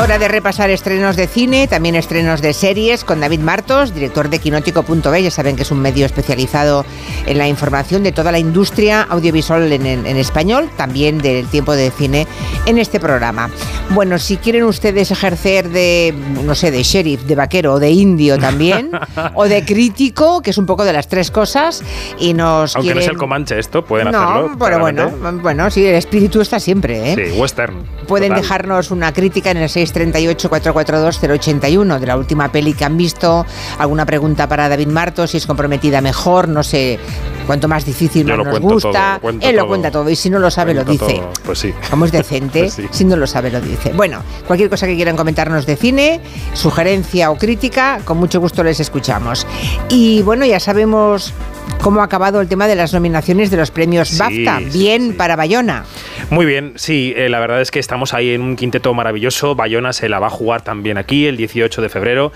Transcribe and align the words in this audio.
Hora 0.00 0.16
de 0.16 0.28
repasar 0.28 0.70
estrenos 0.70 1.16
de 1.16 1.26
cine, 1.26 1.66
también 1.66 1.96
estrenos 1.96 2.40
de 2.40 2.52
series 2.52 3.02
con 3.02 3.20
David 3.20 3.40
Martos, 3.40 3.92
director 3.92 4.30
de 4.30 4.38
Quinótico.b. 4.38 5.22
Ya 5.22 5.30
saben 5.32 5.56
que 5.56 5.62
es 5.62 5.72
un 5.72 5.80
medio 5.80 6.06
especializado 6.06 6.84
en 7.26 7.36
la 7.36 7.48
información 7.48 8.04
de 8.04 8.12
toda 8.12 8.30
la 8.30 8.38
industria 8.38 9.02
audiovisual 9.02 9.72
en, 9.72 9.84
en, 9.84 10.16
español, 10.16 10.70
también 10.76 11.18
del 11.18 11.48
tiempo 11.48 11.72
de 11.72 11.90
cine 11.90 12.28
en 12.66 12.78
este 12.78 13.00
programa. 13.00 13.50
Bueno, 13.90 14.20
si 14.20 14.36
quieren 14.36 14.62
ustedes 14.64 15.10
ejercer 15.10 15.68
de, 15.68 16.14
no 16.44 16.54
sé, 16.54 16.70
de 16.70 16.84
sheriff, 16.84 17.22
de 17.22 17.34
vaquero 17.34 17.74
o 17.74 17.80
de 17.80 17.90
indio 17.90 18.38
también, 18.38 18.92
o 19.34 19.48
de 19.48 19.64
crítico, 19.64 20.42
que 20.42 20.50
es 20.50 20.58
un 20.58 20.66
poco 20.66 20.84
de 20.84 20.92
las 20.92 21.08
tres 21.08 21.32
cosas, 21.32 21.82
y 22.20 22.34
nos 22.34 22.76
Aunque 22.76 22.92
quieren... 22.92 23.00
no 23.00 23.04
es 23.04 23.08
el 23.08 23.18
Comanche 23.18 23.58
esto, 23.58 23.84
pueden 23.84 24.12
no, 24.12 24.22
hacerlo. 24.22 24.56
pero 24.60 24.78
bueno, 24.78 25.10
bueno, 25.42 25.68
sí, 25.72 25.84
el 25.84 25.96
espíritu 25.96 26.40
está 26.40 26.60
siempre, 26.60 27.14
¿eh? 27.14 27.30
Sí, 27.32 27.36
western. 27.36 27.84
Pueden 28.06 28.28
total. 28.28 28.42
dejarnos 28.42 28.90
una 28.92 29.12
crítica 29.12 29.50
en 29.50 29.56
el 29.56 29.68
638-442-081 29.94 31.98
de 31.98 32.06
la 32.06 32.16
última 32.16 32.50
peli 32.50 32.74
que 32.74 32.84
han 32.84 32.96
visto, 32.96 33.46
alguna 33.78 34.06
pregunta 34.06 34.48
para 34.48 34.68
David 34.68 34.88
Martos, 34.88 35.30
si 35.30 35.38
es 35.38 35.46
comprometida 35.46 36.00
mejor, 36.00 36.48
no 36.48 36.62
sé, 36.62 36.98
cuanto 37.48 37.66
más 37.66 37.84
difícil 37.84 38.24
más 38.26 38.36
nos 38.38 38.60
gusta. 38.60 39.18
todo, 39.20 39.30
Él 39.40 39.56
lo 39.56 39.62
todo. 39.62 39.68
cuenta 39.68 39.90
todo 39.90 40.08
y 40.10 40.14
si 40.14 40.30
no 40.30 40.38
lo 40.38 40.50
sabe 40.52 40.72
lo 40.74 40.84
dice. 40.84 41.14
todo. 41.14 41.32
Pues 41.44 41.58
sí. 41.58 41.74
Como 41.90 42.04
es 42.04 42.12
decente, 42.12 42.60
Pues 42.62 42.74
sí. 42.74 42.86
si 42.92 43.04
no 43.04 43.16
lo 43.16 43.26
sabe 43.26 43.50
lo 43.50 43.60
dice. 43.60 43.92
Bueno, 43.94 44.22
cualquier 44.46 44.70
cosa 44.70 44.86
que 44.86 44.94
quieran 44.94 45.16
comentarnos 45.16 45.66
de 45.66 45.74
cine, 45.76 46.20
sugerencia 46.54 47.30
o 47.30 47.36
crítica, 47.38 48.00
con 48.04 48.18
mucho 48.18 48.38
gusto 48.40 48.62
les 48.62 48.78
escuchamos. 48.80 49.46
Y 49.88 50.22
bueno, 50.22 50.44
ya 50.46 50.60
sabemos 50.60 51.32
cómo 51.80 52.00
ha 52.00 52.04
acabado 52.04 52.40
el 52.40 52.48
tema 52.48 52.66
de 52.66 52.74
las 52.76 52.92
nominaciones 52.92 53.50
de 53.50 53.56
los 53.56 53.70
premios 53.70 54.08
Sí, 54.08 54.18
BAFTA. 54.18 54.58
sí, 54.70 54.78
Bien 54.78 55.08
sí. 55.08 55.12
para 55.14 55.34
Bayona. 55.36 55.84
Muy 56.30 56.44
bien, 56.46 56.74
sí, 56.76 57.12
eh, 57.16 57.28
la 57.28 57.40
verdad 57.40 57.60
es 57.62 57.70
que 57.70 57.78
estamos 57.78 58.12
ahí 58.14 58.30
en 58.30 58.42
un 58.42 58.56
quinteto 58.56 58.92
maravilloso. 58.94 59.54
Bayona 59.54 59.92
se 59.92 60.08
la 60.08 60.18
va 60.18 60.26
a 60.26 60.30
jugar 60.30 60.62
también 60.62 60.98
aquí 60.98 61.26
el 61.26 61.36
18 61.36 61.80
de 61.80 61.88
febrero. 61.88 62.32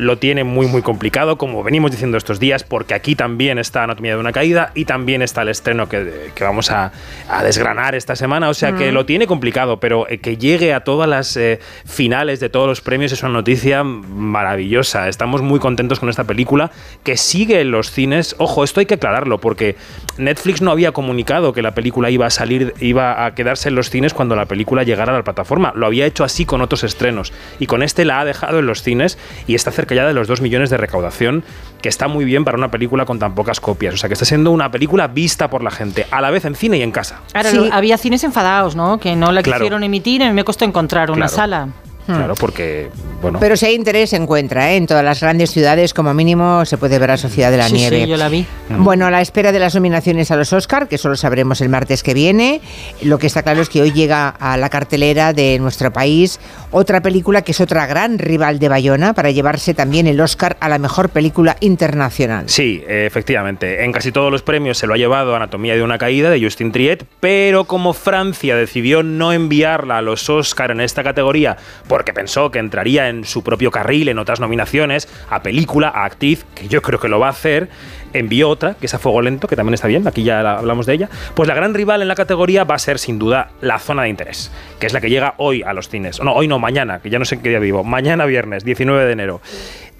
Lo 0.00 0.16
tiene 0.16 0.44
muy, 0.44 0.66
muy 0.66 0.80
complicado, 0.80 1.36
como 1.36 1.62
venimos 1.62 1.90
diciendo 1.90 2.16
estos 2.16 2.40
días, 2.40 2.64
porque 2.64 2.94
aquí 2.94 3.14
también 3.14 3.58
está 3.58 3.84
Anatomía 3.84 4.14
de 4.14 4.20
una 4.20 4.32
Caída 4.32 4.72
y 4.74 4.86
también 4.86 5.20
está 5.20 5.42
el 5.42 5.50
estreno 5.50 5.90
que, 5.90 6.30
que 6.34 6.42
vamos 6.42 6.70
a, 6.70 6.92
a 7.28 7.42
desgranar 7.42 7.94
esta 7.94 8.16
semana. 8.16 8.48
O 8.48 8.54
sea 8.54 8.72
que 8.72 8.92
lo 8.92 9.04
tiene 9.04 9.26
complicado, 9.26 9.78
pero 9.78 10.08
eh, 10.08 10.18
que 10.18 10.38
llegue 10.38 10.72
a 10.72 10.80
todas 10.80 11.06
las 11.06 11.36
eh, 11.36 11.60
finales 11.84 12.40
de 12.40 12.48
todos 12.48 12.66
los 12.66 12.80
premios 12.80 13.12
es 13.12 13.22
una 13.22 13.32
noticia 13.32 13.84
maravillosa. 13.84 15.08
Estamos 15.08 15.42
muy 15.42 15.60
contentos 15.60 16.00
con 16.00 16.08
esta 16.08 16.24
película 16.24 16.70
que 17.04 17.18
sigue 17.18 17.60
en 17.60 17.70
los 17.70 17.90
cines. 17.90 18.34
Ojo, 18.38 18.64
esto 18.64 18.80
hay 18.80 18.86
que 18.86 18.94
aclararlo, 18.94 19.38
porque 19.38 19.76
Netflix 20.16 20.62
no 20.62 20.70
había 20.70 20.92
comunicado 20.92 21.52
que 21.52 21.60
la 21.60 21.74
película 21.74 22.08
iba 22.08 22.24
a 22.24 22.30
salir, 22.30 22.72
iba 22.80 23.26
a 23.26 23.34
quedarse 23.34 23.68
en 23.68 23.74
los 23.74 23.90
cines 23.90 24.14
cuando 24.14 24.34
la 24.34 24.46
película 24.46 24.82
llegara 24.82 25.12
a 25.12 25.16
la 25.16 25.24
plataforma. 25.24 25.72
Lo 25.76 25.86
había 25.86 26.06
hecho 26.06 26.24
así 26.24 26.46
con 26.46 26.62
otros 26.62 26.84
estrenos. 26.84 27.34
Y 27.58 27.66
con 27.66 27.82
este 27.82 28.06
la 28.06 28.20
ha 28.20 28.24
dejado 28.24 28.60
en 28.60 28.66
los 28.66 28.82
cines 28.82 29.18
y 29.46 29.54
está 29.54 29.70
cerca 29.70 29.89
ya 29.94 30.06
de 30.06 30.12
los 30.12 30.28
2 30.28 30.40
millones 30.40 30.70
de 30.70 30.76
recaudación, 30.76 31.44
que 31.82 31.88
está 31.88 32.08
muy 32.08 32.24
bien 32.24 32.44
para 32.44 32.56
una 32.58 32.70
película 32.70 33.04
con 33.04 33.18
tan 33.18 33.34
pocas 33.34 33.60
copias. 33.60 33.94
O 33.94 33.96
sea 33.96 34.08
que 34.08 34.14
está 34.14 34.24
siendo 34.24 34.50
una 34.50 34.70
película 34.70 35.06
vista 35.08 35.48
por 35.50 35.62
la 35.62 35.70
gente, 35.70 36.06
a 36.10 36.20
la 36.20 36.30
vez 36.30 36.44
en 36.44 36.54
cine 36.54 36.78
y 36.78 36.82
en 36.82 36.92
casa. 36.92 37.20
Ahora, 37.34 37.50
Sí. 37.50 37.56
lo- 37.56 37.72
había 37.72 37.96
cines 37.98 38.22
enfadados, 38.24 38.76
¿no? 38.76 38.98
Que 39.00 39.16
no 39.16 39.32
la 39.32 39.42
Claro. 39.42 39.58
quisieron 39.60 39.82
emitir 39.82 40.20
y 40.20 40.24
a 40.24 40.28
mí 40.28 40.34
me 40.34 40.44
costó 40.44 40.64
encontrar 40.64 41.10
una 41.10 41.26
Claro. 41.26 41.34
sala. 41.36 41.68
Claro, 42.16 42.34
porque, 42.34 42.88
bueno. 43.22 43.38
Pero 43.40 43.56
si 43.56 43.66
hay 43.66 43.74
interés 43.74 44.10
se 44.10 44.16
encuentra, 44.16 44.72
¿eh? 44.72 44.76
en 44.76 44.86
todas 44.86 45.04
las 45.04 45.20
grandes 45.20 45.50
ciudades 45.50 45.94
como 45.94 46.14
mínimo 46.14 46.64
se 46.64 46.78
puede 46.78 46.98
ver 46.98 47.10
a 47.10 47.16
Sociedad 47.16 47.50
de 47.50 47.56
la 47.56 47.68
sí, 47.68 47.74
Nieve. 47.74 48.04
sí, 48.04 48.10
yo 48.10 48.16
la 48.16 48.28
vi. 48.28 48.46
Bueno, 48.68 49.06
a 49.06 49.10
la 49.10 49.20
espera 49.20 49.52
de 49.52 49.58
las 49.58 49.74
nominaciones 49.74 50.30
a 50.30 50.36
los 50.36 50.52
Oscar, 50.52 50.88
que 50.88 50.98
solo 50.98 51.16
sabremos 51.16 51.60
el 51.60 51.68
martes 51.68 52.02
que 52.02 52.14
viene, 52.14 52.60
lo 53.02 53.18
que 53.18 53.26
está 53.26 53.42
claro 53.42 53.62
es 53.62 53.68
que 53.68 53.82
hoy 53.82 53.92
llega 53.92 54.28
a 54.28 54.56
la 54.56 54.68
cartelera 54.68 55.32
de 55.32 55.58
nuestro 55.58 55.92
país 55.92 56.38
otra 56.72 57.00
película 57.02 57.42
que 57.42 57.52
es 57.52 57.60
otra 57.60 57.86
gran 57.86 58.18
rival 58.18 58.58
de 58.58 58.68
Bayona 58.68 59.12
para 59.12 59.30
llevarse 59.30 59.74
también 59.74 60.06
el 60.06 60.20
Oscar 60.20 60.56
a 60.60 60.68
la 60.68 60.78
mejor 60.78 61.08
película 61.08 61.56
internacional. 61.60 62.48
Sí, 62.48 62.82
efectivamente. 62.86 63.84
En 63.84 63.92
casi 63.92 64.12
todos 64.12 64.30
los 64.30 64.42
premios 64.42 64.78
se 64.78 64.86
lo 64.86 64.94
ha 64.94 64.96
llevado 64.96 65.34
Anatomía 65.34 65.74
de 65.74 65.82
una 65.82 65.98
caída 65.98 66.30
de 66.30 66.42
Justin 66.42 66.72
Triet, 66.72 67.04
pero 67.18 67.64
como 67.64 67.92
Francia 67.92 68.54
decidió 68.56 69.02
no 69.02 69.32
enviarla 69.32 69.98
a 69.98 70.02
los 70.02 70.28
Oscar 70.30 70.70
en 70.70 70.80
esta 70.80 71.02
categoría 71.02 71.56
porque 72.00 72.14
pensó 72.14 72.50
que 72.50 72.58
entraría 72.58 73.10
en 73.10 73.24
su 73.26 73.42
propio 73.44 73.70
carril 73.70 74.08
en 74.08 74.18
otras 74.18 74.40
nominaciones, 74.40 75.06
a 75.28 75.42
película, 75.42 75.88
a 75.94 76.06
actriz, 76.06 76.46
que 76.54 76.66
yo 76.66 76.80
creo 76.80 76.98
que 76.98 77.08
lo 77.08 77.20
va 77.20 77.26
a 77.26 77.30
hacer, 77.30 77.68
envió 78.14 78.48
otra, 78.48 78.72
que 78.72 78.86
es 78.86 78.94
a 78.94 78.98
Fuego 78.98 79.20
Lento, 79.20 79.46
que 79.48 79.54
también 79.54 79.74
está 79.74 79.86
bien, 79.86 80.08
aquí 80.08 80.22
ya 80.22 80.42
la- 80.42 80.56
hablamos 80.56 80.86
de 80.86 80.94
ella, 80.94 81.10
pues 81.34 81.46
la 81.46 81.54
gran 81.54 81.74
rival 81.74 82.00
en 82.00 82.08
la 82.08 82.14
categoría 82.14 82.64
va 82.64 82.76
a 82.76 82.78
ser 82.78 82.98
sin 82.98 83.18
duda 83.18 83.50
La 83.60 83.78
Zona 83.78 84.04
de 84.04 84.08
Interés, 84.08 84.50
que 84.78 84.86
es 84.86 84.94
la 84.94 85.02
que 85.02 85.10
llega 85.10 85.34
hoy 85.36 85.62
a 85.62 85.74
los 85.74 85.90
cines. 85.90 86.22
No, 86.22 86.32
hoy 86.32 86.48
no, 86.48 86.58
mañana, 86.58 87.00
que 87.00 87.10
ya 87.10 87.18
no 87.18 87.26
sé 87.26 87.34
en 87.34 87.42
qué 87.42 87.50
día 87.50 87.58
vivo. 87.58 87.84
Mañana 87.84 88.24
viernes, 88.24 88.64
19 88.64 89.04
de 89.04 89.12
enero. 89.12 89.42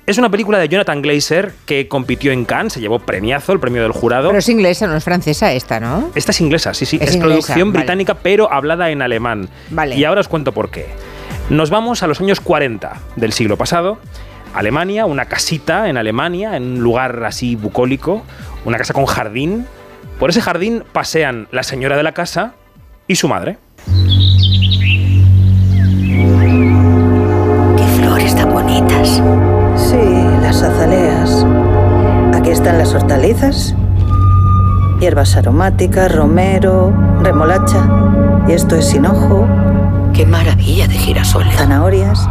Es 0.06 0.16
una 0.16 0.30
película 0.30 0.58
de 0.58 0.68
Jonathan 0.70 1.02
Glazer 1.02 1.52
que 1.66 1.86
compitió 1.86 2.32
en 2.32 2.46
Cannes, 2.46 2.72
se 2.72 2.80
llevó 2.80 2.98
premiazo, 2.98 3.52
el 3.52 3.60
premio 3.60 3.82
del 3.82 3.92
jurado. 3.92 4.28
Pero 4.30 4.38
es 4.38 4.48
inglesa, 4.48 4.86
no 4.86 4.96
es 4.96 5.04
francesa 5.04 5.52
esta, 5.52 5.78
¿no? 5.78 6.10
Esta 6.14 6.32
es 6.32 6.40
inglesa, 6.40 6.72
sí, 6.72 6.86
sí. 6.86 6.96
Es 6.96 7.10
Es, 7.10 7.16
inglesa, 7.16 7.20
producción 7.42 7.68
vale. 7.72 7.80
británica, 7.84 8.14
pero 8.14 8.50
hablada 8.50 8.88
en 8.90 9.02
alemán. 9.02 9.50
Vale. 9.68 9.96
Y 9.96 10.04
ahora 10.04 10.22
os 10.22 10.28
cuento 10.28 10.52
por 10.52 10.70
qué. 10.70 10.86
Nos 11.50 11.68
vamos 11.68 12.04
a 12.04 12.06
los 12.06 12.20
años 12.20 12.40
40 12.40 12.92
del 13.16 13.32
siglo 13.32 13.56
pasado. 13.56 13.98
Alemania, 14.54 15.04
una 15.04 15.24
casita 15.24 15.88
en 15.88 15.96
Alemania, 15.96 16.56
en 16.56 16.62
un 16.62 16.80
lugar 16.80 17.24
así 17.24 17.56
bucólico, 17.56 18.22
una 18.64 18.78
casa 18.78 18.94
con 18.94 19.04
jardín. 19.06 19.66
Por 20.20 20.30
ese 20.30 20.42
jardín 20.42 20.84
pasean 20.92 21.48
la 21.50 21.64
señora 21.64 21.96
de 21.96 22.04
la 22.04 22.12
casa 22.12 22.54
y 23.08 23.16
su 23.16 23.26
madre. 23.26 23.58
Qué 27.76 27.84
flores 27.96 28.36
tan 28.36 28.52
bonitas. 28.52 29.20
Sí, 29.74 29.98
las 30.42 30.62
azaleas. 30.62 31.44
Aquí 32.32 32.50
están 32.50 32.78
las 32.78 32.94
hortalizas. 32.94 33.74
Hierbas 35.00 35.34
aromáticas, 35.34 36.14
romero, 36.14 36.94
remolacha. 37.22 37.88
Y 38.46 38.52
esto 38.52 38.76
es 38.76 38.94
hinojo, 38.94 39.48
Qué 40.20 40.26
maravilla 40.26 40.86
de 40.86 40.98
girasoles. 40.98 41.54
zanahorias. 41.54 42.28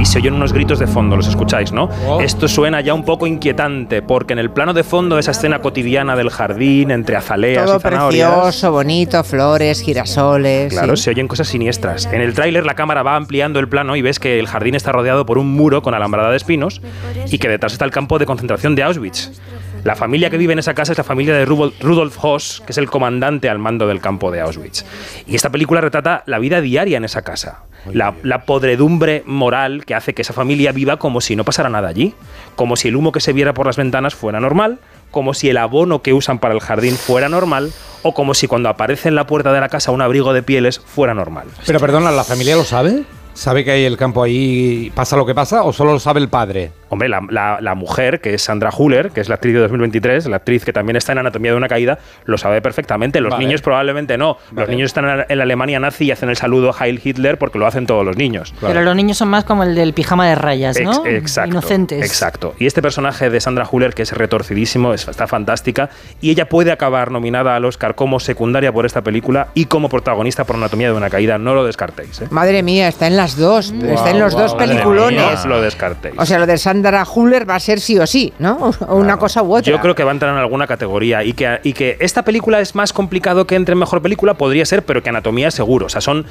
y 0.00 0.04
se 0.04 0.18
oyen 0.18 0.34
unos 0.34 0.52
gritos 0.52 0.80
de 0.80 0.88
fondo, 0.88 1.14
los 1.14 1.28
escucháis, 1.28 1.70
¿no? 1.70 1.88
Esto 2.20 2.48
suena 2.48 2.80
ya 2.80 2.92
un 2.92 3.04
poco 3.04 3.28
inquietante, 3.28 4.02
porque 4.02 4.32
en 4.32 4.40
el 4.40 4.50
plano 4.50 4.74
de 4.74 4.82
fondo 4.82 5.14
de 5.14 5.20
esa 5.20 5.30
escena 5.30 5.60
cotidiana 5.60 6.16
del 6.16 6.30
jardín, 6.30 6.90
entre 6.90 7.14
azaleas 7.14 7.66
Todo 7.66 7.76
y 7.76 7.80
zanahorias. 7.80 8.30
precioso, 8.32 8.72
bonito, 8.72 9.22
flores, 9.22 9.80
girasoles. 9.80 10.72
Claro, 10.72 10.96
sí. 10.96 11.04
se 11.04 11.10
oyen 11.10 11.28
cosas 11.28 11.46
siniestras. 11.46 12.06
En 12.06 12.20
el 12.20 12.34
tráiler 12.34 12.66
la 12.66 12.74
cámara 12.74 13.04
va 13.04 13.14
ampliando 13.14 13.60
el 13.60 13.68
plano 13.68 13.94
y 13.94 14.02
ves 14.02 14.18
que 14.18 14.40
el 14.40 14.48
jardín 14.48 14.74
está 14.74 14.90
rodeado 14.90 15.24
por 15.24 15.38
un 15.38 15.52
muro 15.52 15.82
con 15.82 15.94
alambrada 15.94 16.30
de 16.32 16.36
espinos 16.36 16.80
y 17.26 17.38
que 17.38 17.48
detrás 17.48 17.74
está 17.74 17.84
el 17.84 17.92
campo 17.92 18.18
de 18.18 18.26
concentración 18.26 18.74
de 18.74 18.82
Auschwitz. 18.82 19.40
La 19.84 19.96
familia 19.96 20.30
que 20.30 20.38
vive 20.38 20.52
en 20.52 20.58
esa 20.58 20.74
casa 20.74 20.92
es 20.92 20.98
la 20.98 21.04
familia 21.04 21.34
de 21.34 21.44
Rudolf 21.44 22.18
Hoss, 22.22 22.62
que 22.64 22.72
es 22.72 22.78
el 22.78 22.90
comandante 22.90 23.48
al 23.48 23.58
mando 23.58 23.86
del 23.86 24.00
campo 24.00 24.30
de 24.30 24.40
Auschwitz. 24.40 24.84
Y 25.26 25.36
esta 25.36 25.50
película 25.50 25.80
retrata 25.80 26.22
la 26.26 26.38
vida 26.38 26.60
diaria 26.60 26.96
en 26.96 27.04
esa 27.04 27.22
casa. 27.22 27.64
La, 27.92 28.14
la 28.22 28.44
podredumbre 28.44 29.22
moral 29.24 29.84
que 29.84 29.94
hace 29.94 30.14
que 30.14 30.22
esa 30.22 30.32
familia 30.32 30.72
viva 30.72 30.98
como 30.98 31.20
si 31.20 31.36
no 31.36 31.44
pasara 31.44 31.68
nada 31.68 31.88
allí. 31.88 32.14
Como 32.56 32.76
si 32.76 32.88
el 32.88 32.96
humo 32.96 33.12
que 33.12 33.20
se 33.20 33.32
viera 33.32 33.54
por 33.54 33.66
las 33.66 33.76
ventanas 33.76 34.14
fuera 34.14 34.40
normal, 34.40 34.78
como 35.10 35.32
si 35.34 35.48
el 35.48 35.56
abono 35.56 36.02
que 36.02 36.12
usan 36.12 36.38
para 36.38 36.54
el 36.54 36.60
jardín 36.60 36.96
fuera 36.96 37.28
normal, 37.28 37.72
o 38.02 38.14
como 38.14 38.34
si 38.34 38.46
cuando 38.46 38.68
aparece 38.68 39.08
en 39.08 39.14
la 39.14 39.26
puerta 39.26 39.52
de 39.52 39.60
la 39.60 39.68
casa 39.68 39.90
un 39.90 40.02
abrigo 40.02 40.32
de 40.32 40.42
pieles 40.42 40.80
fuera 40.80 41.14
normal. 41.14 41.46
Pero 41.66 41.80
perdona, 41.80 42.10
¿la 42.10 42.24
familia 42.24 42.56
lo 42.56 42.64
sabe? 42.64 43.04
¿Sabe 43.34 43.64
que 43.64 43.70
hay 43.70 43.84
el 43.84 43.96
campo 43.96 44.22
ahí 44.22 44.90
pasa 44.94 45.16
lo 45.16 45.24
que 45.24 45.34
pasa 45.34 45.62
o 45.62 45.72
solo 45.72 45.92
lo 45.92 46.00
sabe 46.00 46.20
el 46.20 46.28
padre? 46.28 46.72
Hombre, 46.90 47.08
la, 47.08 47.20
la- 47.30 47.58
la 47.60 47.74
mujer, 47.74 48.20
que 48.20 48.34
es 48.34 48.42
Sandra 48.42 48.70
Huller, 48.76 49.10
que 49.10 49.20
es 49.20 49.28
la 49.28 49.34
actriz 49.36 49.54
de 49.54 49.60
2023, 49.60 50.26
la 50.26 50.36
actriz 50.36 50.64
que 50.64 50.72
también 50.72 50.96
está 50.96 51.12
en 51.12 51.18
Anatomía 51.18 51.50
de 51.52 51.56
una 51.56 51.68
Caída, 51.68 51.98
lo 52.24 52.38
sabe 52.38 52.62
perfectamente. 52.62 53.20
Los 53.20 53.32
Vale. 53.32 53.44
niños 53.44 53.62
probablemente 53.62 54.16
no. 54.18 54.38
Los 54.52 54.68
niños 54.68 54.86
están 54.86 55.24
en 55.28 55.38
la- 55.38 55.42
Alemania 55.44 55.80
nazi 55.80 56.06
y 56.06 56.10
hacen 56.10 56.28
el 56.28 56.36
saludo 56.36 56.74
Heil 56.78 57.00
Hitler 57.02 57.38
porque 57.38 57.58
lo 57.58 57.66
hacen 57.66 57.86
todos 57.86 58.04
los 58.04 58.16
niños. 58.16 58.54
Pero 58.60 58.82
los 58.82 58.94
niños 58.96 59.16
son 59.18 59.28
más 59.28 59.44
como 59.44 59.62
el 59.64 59.74
del 59.74 59.92
pijama 59.94 60.28
de 60.28 60.34
rayas, 60.34 60.78
¿no? 60.80 61.04
Ex- 61.06 61.14
exacto. 61.18 61.50
Inocentes. 61.50 62.04
Exacto. 62.04 62.54
Y 62.58 62.66
este 62.66 62.80
personaje 62.82 63.28
de 63.30 63.40
Sandra 63.40 63.66
Huller, 63.70 63.92
que 63.94 64.02
es 64.02 64.12
retorcidísimo, 64.12 64.94
es- 64.94 65.06
está 65.08 65.26
fantástica, 65.26 65.90
y 66.20 66.30
ella 66.30 66.48
puede 66.48 66.72
acabar 66.72 67.10
nominada 67.10 67.54
al 67.56 67.64
Oscar 67.64 67.94
como 67.94 68.20
secundaria 68.20 68.72
por 68.72 68.86
esta 68.86 69.02
película 69.02 69.48
y 69.54 69.66
como 69.66 69.88
protagonista 69.88 70.44
por 70.44 70.56
Anatomía 70.56 70.88
de 70.90 70.94
una 70.96 71.10
Caída. 71.10 71.38
No 71.38 71.54
lo 71.54 71.64
descartéis. 71.64 72.22
¿eh? 72.22 72.28
Madre 72.30 72.62
mía, 72.62 72.88
está 72.88 73.06
en 73.06 73.16
las 73.16 73.36
dos. 73.36 73.72
está 73.72 74.10
en 74.10 74.20
los 74.20 74.32
dos 74.34 74.54
peliculones. 74.54 75.44
No 75.44 75.50
lo 75.50 75.60
descartéis. 75.62 76.14
O 76.18 76.24
sea, 76.26 76.38
lo 76.38 76.46
de 76.46 76.56
Sandra 76.58 76.77
Sandra 76.78 77.04
Huller 77.04 77.48
va 77.48 77.56
a 77.56 77.60
ser 77.60 77.80
sí 77.80 77.98
o 77.98 78.06
sí, 78.06 78.32
¿no? 78.38 78.70
O 78.88 78.96
una 78.96 79.16
cosa 79.16 79.42
u 79.42 79.54
otra. 79.54 79.70
Yo 79.70 79.80
creo 79.80 79.94
que 79.94 80.04
va 80.04 80.12
a 80.12 80.14
entrar 80.14 80.32
en 80.32 80.38
alguna 80.38 80.66
categoría 80.66 81.24
y 81.24 81.32
que, 81.32 81.58
y 81.64 81.72
que 81.72 81.96
esta 82.00 82.24
película 82.24 82.60
es 82.60 82.74
más 82.74 82.92
complicado 82.92 83.46
que 83.46 83.56
entre 83.56 83.72
en 83.72 83.78
mejor 83.78 84.00
película, 84.00 84.34
podría 84.34 84.64
ser, 84.64 84.84
pero 84.84 85.02
que 85.02 85.08
Anatomía 85.08 85.50
seguro. 85.50 85.86
O 85.86 85.88
sea, 85.88 86.00
son, 86.00 86.24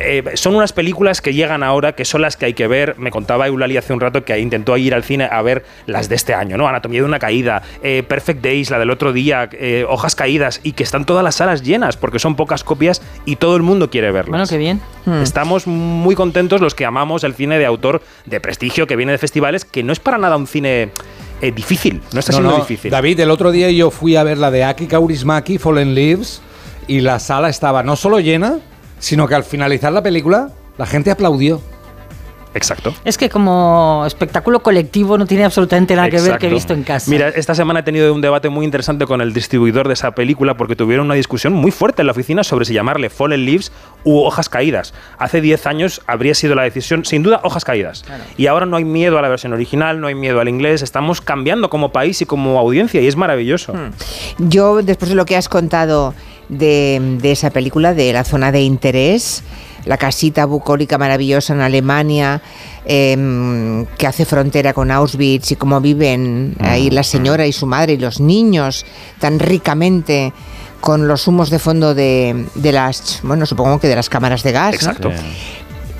eh, 0.00 0.22
son 0.34 0.56
unas 0.56 0.72
películas 0.72 1.20
que 1.20 1.32
llegan 1.32 1.62
ahora, 1.62 1.92
que 1.92 2.04
son 2.04 2.22
las 2.22 2.36
que 2.36 2.46
hay 2.46 2.54
que 2.54 2.66
ver. 2.66 2.96
Me 2.98 3.10
contaba 3.10 3.46
Eulalie 3.46 3.78
hace 3.78 3.92
un 3.92 4.00
rato 4.00 4.24
que 4.24 4.38
intentó 4.38 4.76
ir 4.76 4.94
al 4.94 5.04
cine 5.04 5.28
a 5.30 5.40
ver 5.42 5.64
las 5.86 6.08
de 6.08 6.16
este 6.16 6.34
año, 6.34 6.56
¿no? 6.56 6.66
Anatomía 6.66 7.00
de 7.00 7.06
una 7.06 7.20
caída, 7.20 7.62
eh, 7.82 8.02
Perfect 8.06 8.42
Days, 8.42 8.70
la 8.70 8.78
del 8.78 8.90
otro 8.90 9.12
día, 9.12 9.48
eh, 9.52 9.86
Hojas 9.88 10.16
Caídas, 10.16 10.60
y 10.64 10.72
que 10.72 10.82
están 10.82 11.04
todas 11.04 11.22
las 11.22 11.36
salas 11.36 11.62
llenas 11.62 11.96
porque 11.96 12.18
son 12.18 12.34
pocas 12.34 12.64
copias 12.64 13.00
y 13.24 13.36
todo 13.36 13.56
el 13.56 13.62
mundo 13.62 13.90
quiere 13.90 14.10
verlas. 14.10 14.30
Bueno, 14.30 14.46
qué 14.46 14.58
bien. 14.58 14.80
Hmm. 15.06 15.22
Estamos 15.22 15.66
muy 15.66 16.14
contentos 16.14 16.60
los 16.60 16.74
que 16.74 16.84
amamos 16.84 17.22
el 17.24 17.34
cine 17.34 17.58
de 17.58 17.66
autor 17.66 18.02
de 18.26 18.40
prestigio 18.40 18.86
que 18.86 18.96
viene 18.96 19.12
de 19.12 19.18
festivales, 19.18 19.64
que 19.64 19.83
no 19.84 19.92
es 19.92 20.00
para 20.00 20.18
nada 20.18 20.36
un 20.36 20.46
cine 20.46 20.90
eh, 21.40 21.52
difícil, 21.52 22.00
no 22.12 22.20
está 22.20 22.32
No, 22.32 22.38
siendo 22.38 22.50
no, 22.52 22.56
difícil. 22.58 22.90
David, 22.90 23.20
el 23.20 23.30
otro 23.30 23.50
día 23.52 23.70
yo 23.70 23.90
fui 23.90 24.16
a 24.16 24.22
ver 24.24 24.38
la 24.38 24.50
de 24.50 24.64
Aki 24.64 24.86
Kaurismaki, 24.86 25.58
Fallen 25.58 25.94
Leaves, 25.94 26.40
y 26.86 27.00
la 27.00 27.18
sala 27.18 27.48
estaba 27.48 27.82
no 27.82 27.96
solo 27.96 28.20
llena, 28.20 28.58
sino 28.98 29.28
que 29.28 29.34
al 29.34 29.44
finalizar 29.44 29.92
la 29.92 30.02
película, 30.02 30.50
la 30.78 30.86
gente 30.86 31.10
aplaudió. 31.10 31.60
Exacto. 32.54 32.94
Es 33.04 33.18
que 33.18 33.28
como 33.28 34.04
espectáculo 34.06 34.62
colectivo 34.62 35.18
no 35.18 35.26
tiene 35.26 35.44
absolutamente 35.44 35.96
nada 35.96 36.08
que 36.08 36.20
ver 36.20 36.38
que 36.38 36.46
he 36.46 36.50
visto 36.50 36.72
en 36.72 36.84
casa. 36.84 37.10
Mira, 37.10 37.28
esta 37.28 37.54
semana 37.54 37.80
he 37.80 37.82
tenido 37.82 38.12
un 38.14 38.20
debate 38.20 38.48
muy 38.48 38.64
interesante 38.64 39.06
con 39.06 39.20
el 39.20 39.32
distribuidor 39.32 39.88
de 39.88 39.94
esa 39.94 40.12
película 40.12 40.56
porque 40.56 40.76
tuvieron 40.76 41.06
una 41.06 41.14
discusión 41.14 41.52
muy 41.52 41.72
fuerte 41.72 42.02
en 42.02 42.06
la 42.06 42.12
oficina 42.12 42.44
sobre 42.44 42.64
si 42.64 42.72
llamarle 42.72 43.10
Fallen 43.10 43.44
Leaves 43.44 43.72
u 44.04 44.20
Hojas 44.20 44.48
Caídas. 44.48 44.94
Hace 45.18 45.40
10 45.40 45.66
años 45.66 46.02
habría 46.06 46.34
sido 46.34 46.54
la 46.54 46.62
decisión, 46.62 47.04
sin 47.04 47.22
duda, 47.22 47.40
Hojas 47.42 47.64
Caídas. 47.64 48.04
Y 48.36 48.46
ahora 48.46 48.66
no 48.66 48.76
hay 48.76 48.84
miedo 48.84 49.18
a 49.18 49.22
la 49.22 49.28
versión 49.28 49.52
original, 49.52 50.00
no 50.00 50.06
hay 50.06 50.14
miedo 50.14 50.40
al 50.40 50.48
inglés, 50.48 50.82
estamos 50.82 51.20
cambiando 51.20 51.70
como 51.70 51.90
país 51.90 52.22
y 52.22 52.26
como 52.26 52.58
audiencia 52.58 53.00
y 53.00 53.08
es 53.08 53.16
maravilloso. 53.16 53.74
Yo, 54.38 54.82
después 54.82 55.08
de 55.08 55.16
lo 55.16 55.24
que 55.24 55.36
has 55.36 55.48
contado 55.48 56.14
de, 56.48 57.18
de 57.20 57.32
esa 57.32 57.50
película, 57.50 57.94
de 57.94 58.12
la 58.12 58.24
zona 58.24 58.52
de 58.52 58.60
interés, 58.60 59.42
la 59.84 59.96
casita 59.96 60.46
bucólica 60.46 60.98
maravillosa 60.98 61.54
en 61.54 61.60
Alemania, 61.60 62.40
em, 62.84 63.86
que 63.98 64.06
hace 64.06 64.24
frontera 64.24 64.72
con 64.72 64.90
Auschwitz 64.90 65.52
y 65.52 65.56
cómo 65.56 65.80
viven 65.80 66.56
ahí 66.60 66.90
la 66.90 67.02
señora 67.02 67.46
y 67.46 67.52
su 67.52 67.66
madre 67.66 67.94
y 67.94 67.98
los 67.98 68.20
niños 68.20 68.84
tan 69.18 69.38
ricamente 69.38 70.32
con 70.80 71.08
los 71.08 71.26
humos 71.28 71.48
de 71.48 71.58
fondo 71.58 71.94
de, 71.94 72.46
de 72.54 72.72
las, 72.72 73.20
bueno, 73.22 73.46
supongo 73.46 73.78
que 73.78 73.88
de 73.88 73.96
las 73.96 74.10
cámaras 74.10 74.42
de 74.42 74.52
gas. 74.52 74.72
¿no? 74.82 74.90
Exacto. 74.90 75.12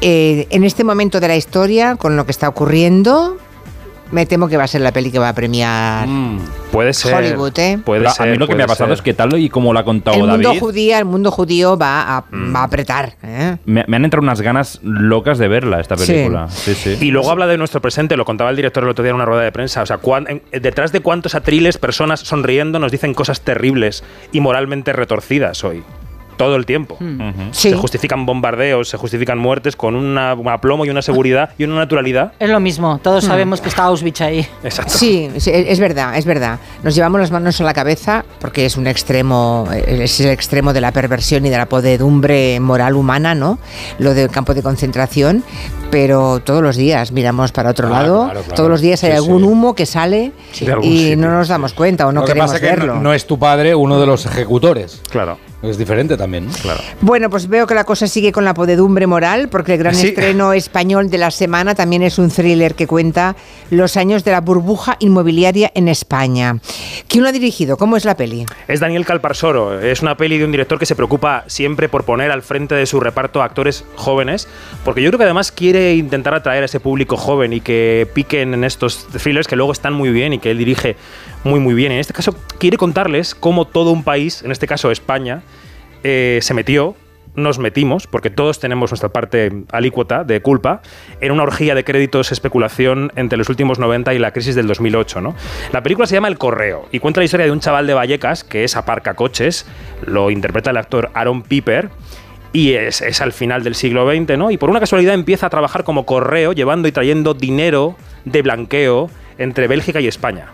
Eh, 0.00 0.46
en 0.50 0.64
este 0.64 0.84
momento 0.84 1.20
de 1.20 1.28
la 1.28 1.36
historia, 1.36 1.96
con 1.96 2.16
lo 2.16 2.26
que 2.26 2.32
está 2.32 2.48
ocurriendo, 2.48 3.38
me 4.12 4.26
temo 4.26 4.46
que 4.48 4.56
va 4.56 4.64
a 4.64 4.68
ser 4.68 4.80
la 4.80 4.92
peli 4.92 5.10
que 5.10 5.18
va 5.18 5.28
a 5.30 5.34
premiar 5.34 6.06
Puede 6.70 6.92
ser. 6.92 7.14
Hollywood, 7.14 7.58
¿eh? 7.58 7.78
Puede 7.84 8.08
ser, 8.10 8.28
a 8.28 8.30
mí 8.30 8.36
lo 8.36 8.46
que 8.46 8.54
me 8.54 8.62
ha 8.62 8.66
pasado 8.66 8.88
ser. 8.88 8.94
es 8.94 9.02
que 9.02 9.14
tal 9.14 9.36
y 9.38 9.48
como 9.48 9.72
lo 9.72 9.78
ha 9.78 9.84
contado 9.84 10.16
el 10.16 10.26
mundo 10.30 10.48
David, 10.48 10.60
judío, 10.60 10.98
el 10.98 11.04
mundo 11.04 11.30
judío 11.30 11.76
va 11.76 12.16
a, 12.18 12.24
va 12.32 12.60
a 12.60 12.64
apretar. 12.64 13.14
¿eh? 13.22 13.56
me, 13.64 13.84
me 13.88 13.96
han 13.96 14.04
entrado 14.04 14.22
unas 14.22 14.40
ganas 14.40 14.78
locas 14.82 15.38
de 15.38 15.48
verla, 15.48 15.80
esta 15.80 15.96
película. 15.96 16.48
Sí, 16.48 16.74
sí. 16.74 16.96
Y 17.00 17.10
luego 17.10 17.30
habla 17.30 17.46
de 17.46 17.56
nuestro 17.58 17.80
presente, 17.80 18.16
lo 18.16 18.24
contaba 18.24 18.50
el 18.50 18.56
director 18.56 18.82
el 18.84 18.90
otro 18.90 19.02
día 19.02 19.10
en 19.10 19.16
una 19.16 19.24
rueda 19.24 19.42
de 19.42 19.52
prensa. 19.52 19.82
O 19.82 19.86
sea, 19.86 19.98
cuán- 19.98 20.26
en- 20.28 20.42
detrás 20.62 20.92
de 20.92 21.00
cuántos 21.00 21.34
atriles 21.34 21.78
personas 21.78 22.20
sonriendo 22.20 22.78
nos 22.78 22.92
dicen 22.92 23.14
cosas 23.14 23.40
terribles 23.40 24.04
y 24.32 24.40
moralmente 24.40 24.92
retorcidas 24.92 25.62
hoy. 25.64 25.82
Todo 26.36 26.56
el 26.56 26.66
tiempo. 26.66 26.94
Ujú. 27.00 27.32
Sí. 27.52 27.70
Se 27.70 27.76
justifican 27.76 28.26
bombardeos, 28.26 28.88
se 28.88 28.96
justifican 28.96 29.38
muertes 29.38 29.76
con 29.76 29.94
una- 29.94 30.34
un 30.34 30.48
aplomo 30.48 30.84
y 30.84 30.90
una 30.90 31.02
seguridad 31.02 31.50
y 31.58 31.64
una 31.64 31.76
naturalidad. 31.76 32.32
Es 32.38 32.50
lo 32.50 32.60
mismo, 32.60 32.98
todos 33.02 33.24
sabemos 33.24 33.60
que 33.60 33.68
está 33.68 33.84
Auschwitz 33.84 34.20
ahí. 34.20 34.46
Exacto. 34.62 34.92
Sí, 34.94 35.30
sí, 35.38 35.50
es 35.54 35.78
verdad, 35.80 36.16
es 36.16 36.24
verdad. 36.24 36.58
Nos 36.82 36.94
llevamos 36.94 37.20
las 37.20 37.30
manos 37.30 37.60
a 37.60 37.64
la 37.64 37.72
cabeza 37.74 38.24
porque 38.40 38.66
es 38.66 38.76
un 38.76 38.86
extremo, 38.86 39.68
es 39.86 40.20
el 40.20 40.30
extremo 40.30 40.72
de 40.72 40.80
la 40.80 40.92
perversión 40.92 41.44
y 41.46 41.50
de 41.50 41.56
la 41.56 41.66
podedumbre 41.66 42.58
moral 42.60 42.94
humana, 42.94 43.34
¿no? 43.34 43.58
Lo 43.98 44.14
del 44.14 44.30
campo 44.30 44.54
de 44.54 44.62
concentración, 44.62 45.44
pero 45.90 46.40
todos 46.40 46.62
los 46.62 46.76
días 46.76 47.12
miramos 47.12 47.52
para 47.52 47.70
otro 47.70 47.88
Claro, 47.88 48.02
lado, 48.04 48.24
claro, 48.24 48.40
claro. 48.40 48.54
todos 48.56 48.70
los 48.70 48.80
días 48.80 49.02
hay 49.04 49.10
Sí, 49.12 49.16
algún 49.16 49.42
sí. 49.42 49.48
humo 49.48 49.74
que 49.74 49.86
sale 49.86 50.32
y 50.52 50.54
sitio. 50.56 51.16
no 51.18 51.30
nos 51.30 51.48
damos 51.48 51.72
cuenta 51.74 52.06
o 52.06 52.12
no 52.12 52.20
lo 52.20 52.26
que 52.26 52.32
queremos 52.32 52.52
pasa 52.52 52.64
es 52.64 52.70
que 52.70 52.76
verlo. 52.76 52.94
no, 52.96 53.00
no 53.02 53.12
es 53.14 53.26
tu 53.26 53.38
padre 53.38 53.74
uno 53.74 54.00
de 54.00 54.06
los 54.06 54.26
ejecutores. 54.26 55.00
Claro. 55.10 55.38
Es 55.64 55.78
diferente 55.78 56.16
también, 56.16 56.46
¿no? 56.46 56.52
Claro. 56.52 56.80
Bueno, 57.00 57.30
pues 57.30 57.48
veo 57.48 57.66
que 57.66 57.74
la 57.74 57.84
cosa 57.84 58.06
sigue 58.06 58.32
con 58.32 58.44
la 58.44 58.54
podedumbre 58.54 59.06
moral, 59.06 59.48
porque 59.48 59.72
el 59.74 59.78
gran 59.78 59.94
Sí. 59.94 60.08
estreno 60.08 60.52
español 60.52 61.10
de 61.10 61.18
la 61.18 61.30
semana 61.30 61.74
también 61.74 62.02
es 62.02 62.18
un 62.18 62.30
thriller 62.30 62.74
que 62.74 62.86
cuenta 62.86 63.34
los 63.70 63.96
años 63.96 64.24
de 64.24 64.32
la 64.32 64.40
burbuja 64.40 64.96
inmobiliaria 65.00 65.70
en 65.74 65.88
España. 65.88 66.58
¿Quién 67.08 67.22
lo 67.22 67.28
ha 67.28 67.32
dirigido? 67.32 67.76
¿Cómo 67.76 67.96
es 67.96 68.04
la 68.04 68.16
peli? 68.16 68.46
Es 68.68 68.80
Daniel 68.80 69.04
Calparsoro. 69.06 69.80
Es 69.80 70.02
una 70.02 70.16
peli 70.16 70.38
de 70.38 70.44
un 70.44 70.50
director 70.50 70.78
que 70.78 70.86
se 70.86 70.94
preocupa 70.96 71.44
siempre 71.46 71.88
por 71.88 72.04
poner 72.04 72.30
al 72.30 72.42
frente 72.42 72.74
de 72.74 72.86
su 72.86 73.00
reparto 73.00 73.40
a 73.42 73.44
actores 73.44 73.84
jóvenes, 73.96 74.48
porque 74.84 75.02
yo 75.02 75.10
creo 75.10 75.18
que 75.18 75.24
además 75.24 75.50
quiere 75.52 75.94
intentar 75.94 76.34
atraer 76.34 76.62
a 76.62 76.66
ese 76.66 76.80
público 76.80 77.16
joven 77.16 77.52
y 77.52 77.60
que 77.60 78.06
piquen 78.12 78.54
en 78.54 78.64
estos 78.64 79.06
thrillers 79.08 79.46
que 79.48 79.56
luego 79.56 79.72
están 79.72 79.92
muy 79.94 80.10
bien 80.10 80.32
y 80.32 80.38
que 80.38 80.50
él 80.50 80.58
dirige 80.58 80.96
muy 81.44 81.60
muy 81.60 81.74
bien. 81.74 81.92
En 81.92 81.98
este 81.98 82.12
caso 82.12 82.34
quiere 82.58 82.76
contarles 82.76 83.34
cómo 83.34 83.66
todo 83.66 83.90
un 83.92 84.02
país, 84.02 84.42
en 84.42 84.50
este 84.50 84.66
caso 84.66 84.90
España, 84.90 85.42
eh, 86.04 86.38
se 86.40 86.54
metió 86.54 86.94
nos 87.36 87.58
metimos, 87.58 88.06
porque 88.06 88.30
todos 88.30 88.60
tenemos 88.60 88.90
nuestra 88.90 89.08
parte 89.08 89.64
alícuota 89.72 90.24
de 90.24 90.40
culpa, 90.40 90.82
en 91.20 91.32
una 91.32 91.42
orgía 91.42 91.74
de 91.74 91.84
créditos 91.84 92.32
especulación 92.32 93.12
entre 93.16 93.38
los 93.38 93.48
últimos 93.48 93.78
90 93.78 94.14
y 94.14 94.18
la 94.18 94.32
crisis 94.32 94.54
del 94.54 94.66
2008. 94.66 95.20
¿no? 95.20 95.34
La 95.72 95.82
película 95.82 96.06
se 96.06 96.14
llama 96.14 96.28
El 96.28 96.38
Correo 96.38 96.88
y 96.92 97.00
cuenta 97.00 97.20
la 97.20 97.24
historia 97.24 97.46
de 97.46 97.52
un 97.52 97.60
chaval 97.60 97.86
de 97.86 97.94
Vallecas 97.94 98.44
que 98.44 98.64
es 98.64 98.76
aparcacoches, 98.76 99.66
lo 100.06 100.30
interpreta 100.30 100.70
el 100.70 100.76
actor 100.76 101.10
Aaron 101.14 101.42
Piper. 101.42 101.90
Y 102.52 102.74
es, 102.74 103.02
es 103.02 103.20
al 103.20 103.32
final 103.32 103.64
del 103.64 103.74
siglo 103.74 104.08
XX, 104.08 104.38
¿no? 104.38 104.52
Y 104.52 104.58
por 104.58 104.70
una 104.70 104.78
casualidad 104.78 105.12
empieza 105.14 105.46
a 105.46 105.50
trabajar 105.50 105.82
como 105.82 106.06
correo, 106.06 106.52
llevando 106.52 106.86
y 106.86 106.92
trayendo 106.92 107.34
dinero 107.34 107.96
de 108.24 108.42
blanqueo 108.42 109.10
entre 109.38 109.66
Bélgica 109.66 110.00
y 110.00 110.06
España. 110.06 110.52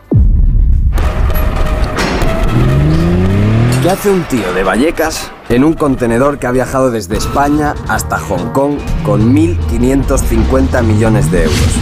¿Qué 3.82 3.88
hace 3.88 4.10
un 4.10 4.24
tío 4.24 4.52
de 4.52 4.62
Vallecas 4.62 5.32
en 5.48 5.64
un 5.64 5.72
contenedor 5.72 6.38
que 6.38 6.46
ha 6.46 6.50
viajado 6.50 6.90
desde 6.90 7.16
España 7.16 7.74
hasta 7.88 8.18
Hong 8.18 8.52
Kong 8.52 8.74
con 9.02 9.34
1.550 9.34 10.82
millones 10.82 11.30
de 11.30 11.44
euros? 11.44 11.74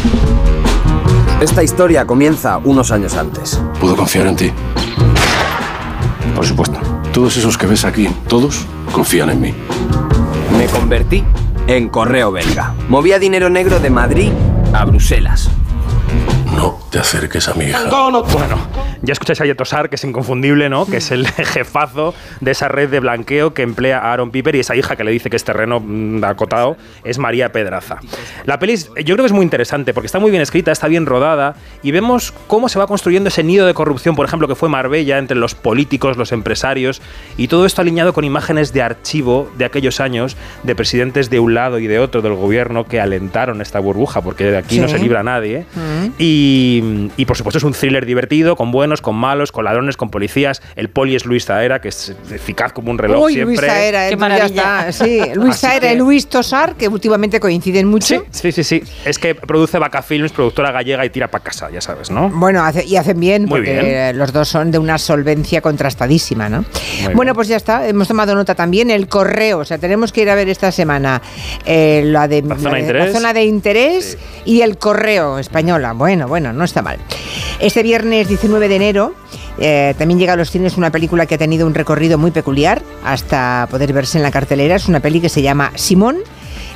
Esta 1.41 1.65
historia 1.65 2.07
comienza 2.07 2.59
unos 2.59 2.93
años 2.93 3.17
antes. 3.17 3.61
Puedo 3.81 3.97
confiar 3.97 4.29
en 4.29 4.37
ti. 4.37 4.53
Por 6.37 6.47
supuesto. 6.47 6.79
Todos 7.13 7.37
esos 7.37 7.59
que 7.59 7.67
ves 7.67 7.85
aquí, 7.85 8.09
todos 8.29 8.65
confían 8.93 9.31
en 9.31 9.41
mí. 9.41 9.55
Me 10.57 10.67
convertí 10.67 11.25
en 11.67 11.89
correo 11.89 12.31
belga. 12.31 12.75
Movía 12.89 13.19
dinero 13.19 13.51
negro 13.51 13.81
de 13.81 13.91
Madrid 13.91 14.31
a 14.73 14.85
Bruselas. 14.85 15.51
No 16.55 16.79
te 16.91 17.01
acerques 17.01 17.49
a 17.49 17.55
mi 17.55 17.65
hija. 17.65 17.91
Bueno, 17.91 18.23
ya 19.03 19.13
escucháis 19.13 19.41
a 19.41 19.45
Yetosar, 19.47 19.89
que 19.89 19.97
es 19.97 20.05
inconfundible, 20.05 20.69
¿no? 20.69 20.87
Que 20.87 20.99
es 20.99 21.11
el 21.11 21.27
jefazo 21.29 22.15
de 22.41 22.51
esa 22.51 22.69
red 22.69 22.89
de 22.89 23.01
blanqueo 23.01 23.55
que 23.55 23.63
emplea 23.63 23.99
a 23.99 24.13
Aaron 24.13 24.31
Piper 24.31 24.57
y 24.57 24.61
esa 24.61 24.77
hija 24.77 24.97
que 24.97 25.05
le 25.05 25.11
dice 25.11 25.31
que 25.31 25.37
es 25.37 25.45
terreno 25.45 25.81
mm, 25.81 26.25
acotado 26.25 26.77
es 27.05 27.19
María 27.19 27.53
Pedraza. 27.53 27.99
La 28.45 28.59
peli 28.59 28.77
yo 28.77 29.15
creo 29.15 29.19
que 29.19 29.27
es 29.27 29.33
muy 29.33 29.45
interesante 29.45 29.95
porque 29.95 30.07
está 30.07 30.19
muy 30.19 30.31
bien 30.31 30.43
escrita, 30.43 30.73
está 30.73 30.89
bien 30.89 31.07
rodada 31.07 31.55
y 31.83 31.91
vemos 31.93 32.33
cómo 32.47 32.69
se 32.69 32.79
va 32.79 32.87
construyendo 32.87 33.29
ese 33.29 33.43
nido 33.45 33.67
de 33.67 33.75
corrupción, 33.75 34.15
por 34.17 34.27
ejemplo, 34.27 34.49
que 34.49 34.55
fue 34.55 34.69
Marbella 34.69 35.19
entre 35.19 35.37
los 35.37 35.55
políticos, 35.55 36.17
los 36.17 36.33
empresarios 36.33 37.01
y 37.37 37.49
todo 37.49 37.67
esto 37.67 37.83
alineado 37.83 38.13
con 38.13 38.25
imágenes 38.25 38.73
de 38.73 38.83
archivo 38.83 39.51
de 39.59 39.65
aquellos 39.65 40.01
años 40.01 40.37
de 40.65 40.75
presidentes 40.75 41.31
de 41.31 41.39
un 41.41 41.55
lado 41.55 41.79
y 41.79 41.87
de 41.87 41.99
otro 41.99 42.23
del 42.23 42.35
gobierno 42.35 42.85
que 42.85 43.01
alentaron 43.01 43.61
esta 43.61 43.79
burbuja 43.79 44.21
porque 44.23 44.45
de 44.45 44.59
aquí 44.59 44.81
no 44.81 44.89
Sí. 44.89 44.95
se 44.95 45.01
libra 45.01 45.23
nadie. 45.23 45.67
Y, 46.19 47.11
y, 47.17 47.25
por 47.27 47.37
supuesto 47.37 47.59
es 47.59 47.65
un 47.65 47.73
thriller 47.73 48.07
divertido, 48.07 48.57
con 48.57 48.71
buenos, 48.89 49.03
con 49.03 49.17
malos, 49.17 49.53
con 49.53 49.65
ladrones, 49.67 49.97
con 49.99 50.09
policías. 50.11 50.63
El 50.75 50.89
poli 50.89 51.15
es 51.15 51.27
Luis 51.27 51.45
Zaera, 51.45 51.81
que 51.81 51.89
es 51.89 52.15
eficaz 52.33 52.73
como 52.73 52.91
un 52.91 52.97
reloj 52.97 53.25
Uy, 53.25 53.35
siempre. 53.35 53.57
Luis 53.57 53.67
Saera, 53.71 54.09
Qué 54.09 54.17
maravilla. 54.17 54.47
está. 54.47 54.93
Sí, 54.93 55.21
Luis 55.35 55.51
Así 55.57 55.61
Saera 55.67 55.93
y 55.93 55.97
Luis 55.97 56.27
Tosar, 56.27 56.75
que 56.77 56.89
últimamente 56.89 57.39
coinciden 57.39 57.87
mucho. 57.87 58.25
Sí, 58.31 58.51
sí, 58.51 58.53
sí, 58.53 58.65
sí. 58.65 58.83
Es 59.05 59.19
que 59.19 59.35
produce 59.35 59.79
Vaca 59.79 60.01
Films, 60.01 60.33
productora 60.33 60.73
gallega 60.73 61.05
y 61.05 61.11
tira 61.11 61.29
para 61.31 61.45
casa, 61.45 61.69
ya 61.71 61.81
sabes, 61.83 62.11
¿no? 62.11 62.31
Bueno, 62.31 62.63
hace- 62.65 62.87
y 62.87 62.97
hacen 62.97 63.21
bien, 63.21 63.43
Muy 63.43 63.61
porque 63.61 63.79
bien. 63.81 64.19
los 64.19 64.33
dos 64.33 64.49
son 64.49 64.71
de 64.71 64.79
una 64.79 64.97
solvencia 64.97 65.61
contrastadísima, 65.61 66.49
¿no? 66.49 66.65
Bueno, 67.15 67.35
pues 67.35 67.49
ya 67.49 67.57
está, 67.57 67.87
hemos 67.87 68.09
tomado 68.09 68.35
nota 68.35 68.55
también. 68.55 68.91
El 68.91 69.07
correo, 69.09 69.59
o 69.59 69.65
sea, 69.67 69.77
tenemos 69.77 70.13
que 70.13 70.23
ir 70.23 70.31
a 70.31 70.35
ver 70.35 70.49
esta 70.49 70.73
semana 70.73 71.21
eh, 71.67 72.03
la 72.07 72.27
de 72.27 72.41
La 72.43 72.57
zona 72.57 72.71
de 72.71 72.75
de- 72.77 72.81
interés. 72.81 73.13
zona 73.13 73.33
de 73.35 73.45
interés 73.45 74.19
y 74.47 74.63
el 74.63 74.79
correo 74.79 75.39
española. 75.39 75.93
Bueno, 75.93 76.27
bueno, 76.29 76.53
no 76.55 76.65
está 76.65 76.81
mal. 76.81 76.99
Este 77.61 77.83
viernes 77.83 78.29
19 78.29 78.69
de 78.69 78.78
enero 78.79 79.15
eh, 79.59 79.95
también 79.99 80.19
llega 80.19 80.35
a 80.35 80.37
los 80.37 80.51
cines 80.51 80.77
una 80.77 80.91
película 80.91 81.27
que 81.27 81.35
ha 81.35 81.39
tenido 81.39 81.67
un 81.67 81.75
recorrido 81.75 82.17
muy 82.17 82.31
peculiar 82.31 82.83
hasta 83.05 83.67
poder 83.71 83.93
verse 83.93 84.19
en 84.19 84.23
la 84.23 84.31
cartelera. 84.31 84.77
Es 84.77 84.89
una 84.89 85.01
peli 85.01 85.21
que 85.21 85.29
se 85.29 85.43
llama 85.43 85.73
Simón. 85.75 86.19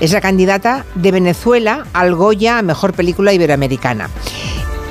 Es 0.01 0.13
la 0.13 0.21
candidata 0.21 0.85
de 0.97 1.13
Venezuela 1.13 1.87
al 1.93 2.15
Goya 2.15 2.59
a 2.59 2.63
Mejor 2.63 2.93
Película 2.93 3.33
Iberoamericana. 3.33 4.11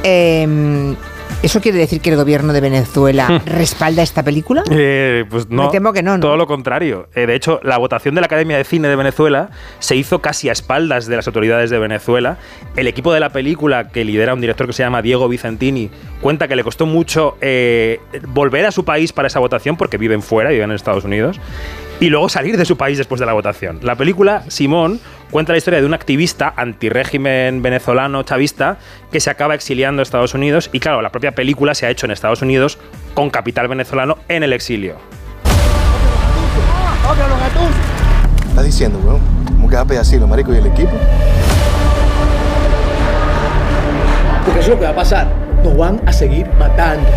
Eh, 0.03 0.95
¿Eso 1.43 1.59
quiere 1.59 1.79
decir 1.79 2.01
que 2.01 2.11
el 2.11 2.15
gobierno 2.15 2.53
de 2.53 2.61
Venezuela 2.61 3.41
respalda 3.45 4.03
esta 4.03 4.23
película? 4.23 4.63
Eh, 4.69 5.25
pues 5.29 5.49
no, 5.49 5.63
Me 5.63 5.69
temo 5.69 5.91
que 5.91 6.03
no, 6.03 6.17
¿no? 6.17 6.21
Todo 6.21 6.37
lo 6.37 6.47
contrario. 6.47 7.07
Eh, 7.15 7.25
de 7.25 7.35
hecho, 7.35 7.59
la 7.63 7.77
votación 7.77 8.15
de 8.15 8.21
la 8.21 8.25
Academia 8.25 8.57
de 8.57 8.63
Cine 8.63 8.87
de 8.87 8.95
Venezuela 8.95 9.49
se 9.79 9.95
hizo 9.95 10.21
casi 10.21 10.49
a 10.49 10.51
espaldas 10.51 11.07
de 11.07 11.15
las 11.15 11.27
autoridades 11.27 11.69
de 11.69 11.79
Venezuela. 11.79 12.37
El 12.75 12.87
equipo 12.87 13.11
de 13.13 13.19
la 13.19 13.29
película, 13.29 13.89
que 13.89 14.05
lidera 14.05 14.33
un 14.33 14.41
director 14.41 14.67
que 14.67 14.73
se 14.73 14.83
llama 14.83 15.01
Diego 15.01 15.27
Vicentini, 15.27 15.89
cuenta 16.21 16.47
que 16.47 16.55
le 16.55 16.63
costó 16.63 16.85
mucho 16.85 17.37
eh, 17.41 17.99
volver 18.27 18.65
a 18.65 18.71
su 18.71 18.85
país 18.85 19.11
para 19.11 19.27
esa 19.27 19.39
votación 19.39 19.77
porque 19.77 19.97
viven 19.97 20.21
fuera, 20.21 20.51
viven 20.51 20.69
en 20.69 20.75
Estados 20.75 21.03
Unidos, 21.03 21.39
y 21.99 22.09
luego 22.09 22.29
salir 22.29 22.57
de 22.57 22.65
su 22.65 22.77
país 22.77 22.97
después 22.97 23.19
de 23.19 23.25
la 23.25 23.33
votación. 23.33 23.79
La 23.83 23.95
película, 23.95 24.43
Simón, 24.47 24.99
cuenta 25.31 25.53
la 25.53 25.57
historia 25.57 25.79
de 25.79 25.85
un 25.85 25.93
activista 25.93 26.53
antirégimen 26.55 27.61
venezolano 27.61 28.21
chavista 28.23 28.77
que 29.11 29.19
se 29.19 29.29
acaba 29.29 29.55
exiliando 29.55 30.01
a 30.01 30.03
Estados 30.03 30.33
Unidos 30.33 30.69
y 30.71 30.79
claro, 30.79 31.01
la 31.01 31.09
propia 31.09 31.31
película 31.31 31.73
se 31.73 31.85
ha 31.85 31.89
hecho 31.89 32.05
en 32.05 32.11
Estados 32.11 32.41
Unidos 32.41 32.77
con 33.13 33.29
capital 33.29 33.67
venezolano 33.67 34.17
en 34.27 34.43
el 34.43 34.53
exilio. 34.53 34.97
estás 38.49 38.65
diciendo, 38.65 38.99
weón? 39.03 39.21
¿Cómo 39.45 39.69
que 39.69 39.75
va 39.75 39.81
a 39.81 39.85
pedir 39.85 40.01
así 40.01 40.19
los 40.19 40.27
maricos 40.27 40.53
y 40.53 40.57
el 40.57 40.67
equipo? 40.67 40.91
Porque 44.45 44.59
eso 44.59 44.69
es 44.71 44.75
lo 44.75 44.79
que 44.79 44.85
va 44.85 44.91
a 44.91 44.95
pasar. 44.95 45.27
Nos 45.63 45.77
van 45.77 46.01
a 46.05 46.11
seguir 46.11 46.47
matando. 46.59 47.07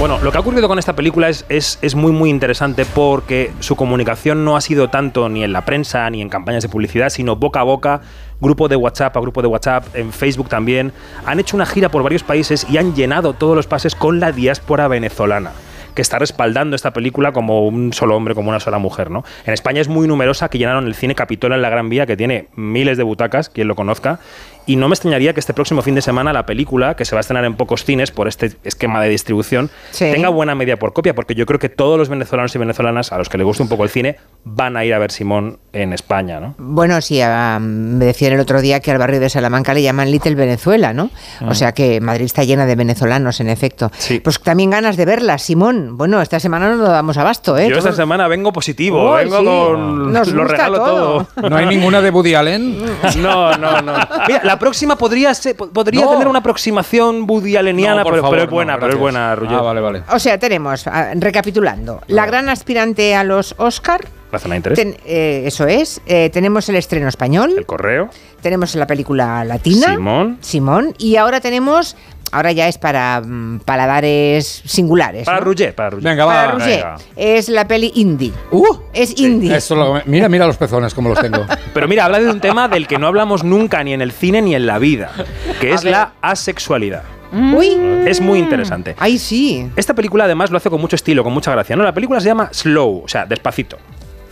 Bueno, 0.00 0.18
lo 0.22 0.32
que 0.32 0.38
ha 0.38 0.40
ocurrido 0.40 0.68
con 0.68 0.78
esta 0.78 0.94
película 0.94 1.28
es, 1.28 1.46
es, 1.48 1.78
es 1.80 1.94
muy 1.94 2.12
muy 2.12 2.28
interesante 2.28 2.84
porque 2.84 3.52
su 3.60 3.76
comunicación 3.76 4.44
no 4.44 4.56
ha 4.56 4.60
sido 4.60 4.88
tanto 4.88 5.28
ni 5.28 5.44
en 5.44 5.52
la 5.52 5.64
prensa 5.64 6.10
ni 6.10 6.20
en 6.20 6.28
campañas 6.28 6.62
de 6.62 6.68
publicidad, 6.68 7.10
sino 7.10 7.36
boca 7.36 7.60
a 7.60 7.62
boca, 7.62 8.00
grupo 8.40 8.68
de 8.68 8.76
WhatsApp 8.76 9.16
a 9.16 9.20
grupo 9.20 9.40
de 9.40 9.48
WhatsApp, 9.48 9.86
en 9.94 10.12
Facebook 10.12 10.48
también. 10.48 10.92
Han 11.24 11.40
hecho 11.40 11.56
una 11.56 11.64
gira 11.64 11.88
por 11.88 12.02
varios 12.02 12.24
países 12.24 12.66
y 12.68 12.76
han 12.76 12.94
llenado 12.94 13.34
todos 13.34 13.56
los 13.56 13.66
pases 13.66 13.94
con 13.94 14.20
la 14.20 14.32
diáspora 14.32 14.88
venezolana 14.88 15.52
que 15.94 16.02
está 16.02 16.18
respaldando 16.18 16.74
esta 16.76 16.92
película 16.92 17.32
como 17.32 17.66
un 17.66 17.92
solo 17.92 18.16
hombre, 18.16 18.34
como 18.34 18.48
una 18.50 18.60
sola 18.60 18.78
mujer, 18.78 19.12
¿no? 19.12 19.24
En 19.46 19.54
España 19.54 19.80
es 19.80 19.88
muy 19.88 20.08
numerosa, 20.08 20.48
que 20.48 20.58
llenaron 20.58 20.86
el 20.86 20.94
cine 20.94 21.14
Capitola 21.14 21.54
en 21.54 21.62
la 21.62 21.70
Gran 21.70 21.88
Vía, 21.88 22.04
que 22.04 22.16
tiene 22.16 22.48
miles 22.56 22.98
de 22.98 23.04
butacas, 23.04 23.48
quien 23.48 23.68
lo 23.68 23.76
conozca, 23.76 24.18
y 24.66 24.76
no 24.76 24.88
me 24.88 24.94
extrañaría 24.94 25.32
que 25.34 25.40
este 25.40 25.54
próximo 25.54 25.82
fin 25.82 25.94
de 25.94 26.02
semana 26.02 26.32
la 26.32 26.46
película, 26.46 26.94
que 26.96 27.04
se 27.04 27.14
va 27.14 27.20
a 27.20 27.22
estrenar 27.22 27.44
en 27.44 27.54
pocos 27.54 27.84
cines 27.84 28.10
por 28.10 28.28
este 28.28 28.52
esquema 28.64 29.00
de 29.02 29.08
distribución, 29.08 29.70
Sí. 29.90 30.10
tenga 30.12 30.28
buena 30.28 30.54
media 30.54 30.78
por 30.78 30.92
copia, 30.92 31.14
porque 31.14 31.34
yo 31.34 31.46
creo 31.46 31.58
que 31.58 31.68
todos 31.68 31.98
los 31.98 32.08
venezolanos 32.08 32.54
y 32.54 32.58
venezolanas, 32.58 33.12
a 33.12 33.18
los 33.18 33.28
que 33.28 33.38
les 33.38 33.46
guste 33.46 33.62
un 33.62 33.68
poco 33.68 33.84
el 33.84 33.90
cine, 33.90 34.16
van 34.44 34.76
a 34.76 34.84
ir 34.84 34.94
a 34.94 34.98
ver 34.98 35.10
Simón 35.10 35.58
en 35.72 35.92
España, 35.92 36.40
¿no? 36.40 36.54
Bueno, 36.58 37.00
sí, 37.00 37.20
ah, 37.22 37.58
me 37.60 38.04
decían 38.04 38.32
el 38.32 38.40
otro 38.40 38.60
día 38.60 38.80
que 38.80 38.90
al 38.90 38.98
barrio 38.98 39.20
de 39.20 39.28
Salamanca 39.28 39.74
le 39.74 39.82
llaman 39.82 40.10
Little 40.10 40.34
Venezuela, 40.34 40.92
¿no? 40.92 41.10
O 41.40 41.50
Ah. 41.50 41.54
sea 41.54 41.72
que 41.72 42.00
Madrid 42.00 42.24
está 42.26 42.44
llena 42.44 42.66
de 42.66 42.76
venezolanos, 42.76 43.40
en 43.40 43.48
efecto. 43.48 43.90
Pues 44.22 44.40
también 44.40 44.70
ganas 44.70 44.96
de 44.96 45.04
verla, 45.04 45.38
Simón. 45.38 45.96
Bueno, 45.96 46.20
esta 46.20 46.40
semana 46.40 46.68
no 46.70 46.76
nos 46.76 46.88
damos 46.88 47.16
abasto, 47.16 47.56
¿eh? 47.58 47.68
Yo 47.68 47.78
esta 47.78 47.92
semana 47.92 48.28
vengo 48.28 48.52
positivo, 48.52 49.12
Uy, 49.14 49.24
vengo 49.24 49.38
sí. 49.40 49.44
con... 49.44 50.12
Nos 50.12 50.28
lo 50.32 50.44
regalo 50.44 50.78
todo. 50.78 51.26
todo. 51.34 51.50
¿No 51.50 51.56
hay 51.56 51.66
ninguna 51.66 52.00
de 52.00 52.10
Woody 52.10 52.34
Allen? 52.34 52.78
No, 53.18 53.56
no, 53.56 53.80
no. 53.82 53.92
Mira, 54.26 54.40
la 54.44 54.53
próxima 54.58 54.96
podría 54.96 55.32
ser, 55.34 55.56
po- 55.56 55.68
podría 55.68 56.04
No. 56.04 56.10
tener 56.12 56.28
una 56.28 56.38
aproximación 56.40 57.24
Woody 57.28 57.56
Alleniana, 57.56 57.96
No, 57.98 58.02
por 58.04 58.12
pero, 58.12 58.22
favor, 58.22 58.34
pero 58.36 58.42
es 58.44 58.48
no, 58.50 58.54
buena, 58.54 58.78
pero 58.78 58.92
es 58.92 58.98
buena, 58.98 59.34
Roger. 59.36 59.56
Ah, 59.58 59.62
vale, 59.62 59.80
vale. 59.80 60.02
O 60.10 60.18
sea, 60.18 60.38
tenemos, 60.38 60.86
ah, 60.86 61.12
recapitulando, 61.14 62.00
la 62.08 62.26
gran 62.26 62.48
aspirante 62.48 63.14
a 63.14 63.24
los 63.24 63.54
Oscar. 63.58 64.06
La 64.32 64.38
zona 64.40 64.54
de 64.54 64.56
interés. 64.56 64.78
ten- 64.78 64.96
eh, 65.04 65.42
eso 65.46 65.66
es. 65.66 66.00
eh, 66.06 66.28
tenemos 66.32 66.68
el 66.68 66.74
estreno 66.76 67.08
español. 67.08 67.54
El 67.56 67.66
correo. 67.66 68.08
Tenemos 68.42 68.74
la 68.74 68.86
película 68.86 69.44
latina. 69.44 69.94
Simón. 69.94 70.38
Simón. 70.40 70.94
Y 70.98 71.16
ahora 71.16 71.40
tenemos. 71.40 71.96
Ahora 72.34 72.50
ya 72.50 72.66
es 72.66 72.78
para 72.78 73.20
mm, 73.20 73.60
paladares 73.60 74.62
singulares. 74.66 75.24
Para 75.24 75.38
¿no? 75.38 75.72
Para 75.72 75.90
Roger. 75.90 76.04
Venga, 76.10 76.26
Para 76.26 76.52
va. 76.54 76.64
Venga. 76.64 76.96
Es 77.14 77.48
la 77.48 77.68
peli 77.68 77.92
indie. 77.94 78.32
Uh, 78.50 78.76
es 78.92 79.16
indie. 79.20 79.54
Eso 79.56 79.76
lo- 79.76 80.02
mira, 80.06 80.28
mira 80.28 80.44
los 80.44 80.56
pezones 80.56 80.92
como 80.94 81.10
los 81.10 81.20
tengo. 81.20 81.46
Pero 81.74 81.86
mira, 81.86 82.06
habla 82.06 82.18
de 82.18 82.28
un 82.28 82.40
tema 82.40 82.66
del 82.66 82.88
que 82.88 82.98
no 82.98 83.06
hablamos 83.06 83.44
nunca 83.44 83.84
ni 83.84 83.92
en 83.92 84.02
el 84.02 84.10
cine 84.10 84.42
ni 84.42 84.56
en 84.56 84.66
la 84.66 84.80
vida, 84.80 85.12
que 85.60 85.72
es 85.72 85.84
la 85.84 86.14
asexualidad. 86.20 87.04
Uy. 87.32 87.68
Es 88.06 88.20
muy 88.20 88.38
interesante. 88.40 88.96
Ay, 88.98 89.18
sí. 89.18 89.70
Esta 89.76 89.94
película 89.94 90.24
además 90.24 90.50
lo 90.50 90.56
hace 90.56 90.70
con 90.70 90.80
mucho 90.80 90.96
estilo, 90.96 91.22
con 91.24 91.32
mucha 91.32 91.50
gracia. 91.52 91.76
¿no? 91.76 91.84
La 91.84 91.94
película 91.94 92.20
se 92.20 92.26
llama 92.26 92.48
Slow, 92.52 93.02
o 93.04 93.08
sea, 93.08 93.26
despacito. 93.26 93.78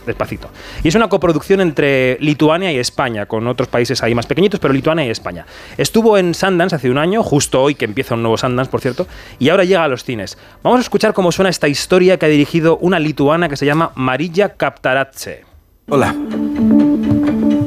Despacito. 0.05 0.49
Y 0.83 0.89
es 0.89 0.95
una 0.95 1.07
coproducción 1.07 1.61
entre 1.61 2.17
Lituania 2.19 2.71
y 2.71 2.77
España, 2.77 3.25
con 3.25 3.47
otros 3.47 3.67
países 3.69 4.03
ahí 4.03 4.13
más 4.13 4.25
pequeñitos, 4.25 4.59
pero 4.59 4.73
Lituania 4.73 5.05
y 5.05 5.09
España. 5.09 5.45
Estuvo 5.77 6.17
en 6.17 6.33
Sundance 6.33 6.75
hace 6.75 6.89
un 6.89 6.97
año, 6.97 7.23
justo 7.23 7.61
hoy 7.61 7.75
que 7.75 7.85
empieza 7.85 8.15
un 8.15 8.21
nuevo 8.21 8.37
Sundance, 8.37 8.69
por 8.69 8.81
cierto, 8.81 9.07
y 9.39 9.49
ahora 9.49 9.63
llega 9.63 9.83
a 9.83 9.87
los 9.87 10.03
cines. 10.03 10.37
Vamos 10.61 10.79
a 10.79 10.81
escuchar 10.81 11.13
cómo 11.13 11.31
suena 11.31 11.49
esta 11.49 11.67
historia 11.67 12.17
que 12.17 12.25
ha 12.25 12.29
dirigido 12.29 12.77
una 12.77 12.99
lituana 12.99 13.47
que 13.49 13.57
se 13.57 13.65
llama 13.65 13.91
Marilla 13.95 14.49
Kaptaratse. 14.49 15.45
Hola. 15.89 16.13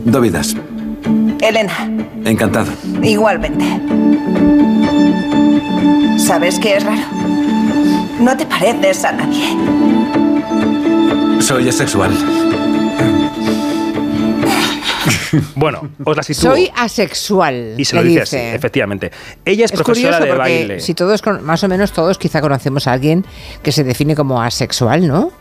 Dovidas. 0.04 0.56
Elena, 1.40 1.90
Encantado. 2.24 2.72
igualmente. 3.02 3.64
¿Sabes 6.18 6.58
qué 6.58 6.76
es 6.76 6.84
raro? 6.84 7.02
No 8.20 8.36
te 8.36 8.46
pareces 8.46 9.04
a 9.04 9.12
nadie. 9.12 9.54
Soy 11.40 11.68
asexual. 11.68 12.12
Bueno, 15.54 15.90
os 16.04 16.16
la 16.16 16.22
sitúo. 16.22 16.52
Soy 16.52 16.70
asexual. 16.74 17.74
y 17.76 17.84
se 17.84 17.96
lo 17.96 18.02
dice, 18.02 18.20
dice. 18.20 18.48
así, 18.48 18.56
efectivamente. 18.56 19.10
Ella 19.44 19.66
es, 19.66 19.72
Es 19.72 19.82
profesora 19.82 20.18
curioso 20.18 20.24
de 20.24 20.28
porque 20.38 20.58
baile. 20.58 20.80
si 20.80 20.94
todos, 20.94 21.22
más 21.42 21.62
o 21.62 21.68
menos 21.68 21.92
todos, 21.92 22.16
quizá 22.18 22.40
conocemos 22.40 22.86
a 22.86 22.92
alguien 22.92 23.24
que 23.62 23.72
se 23.72 23.84
define 23.84 24.14
como 24.14 24.40
asexual, 24.40 25.06
¿no? 25.06 25.32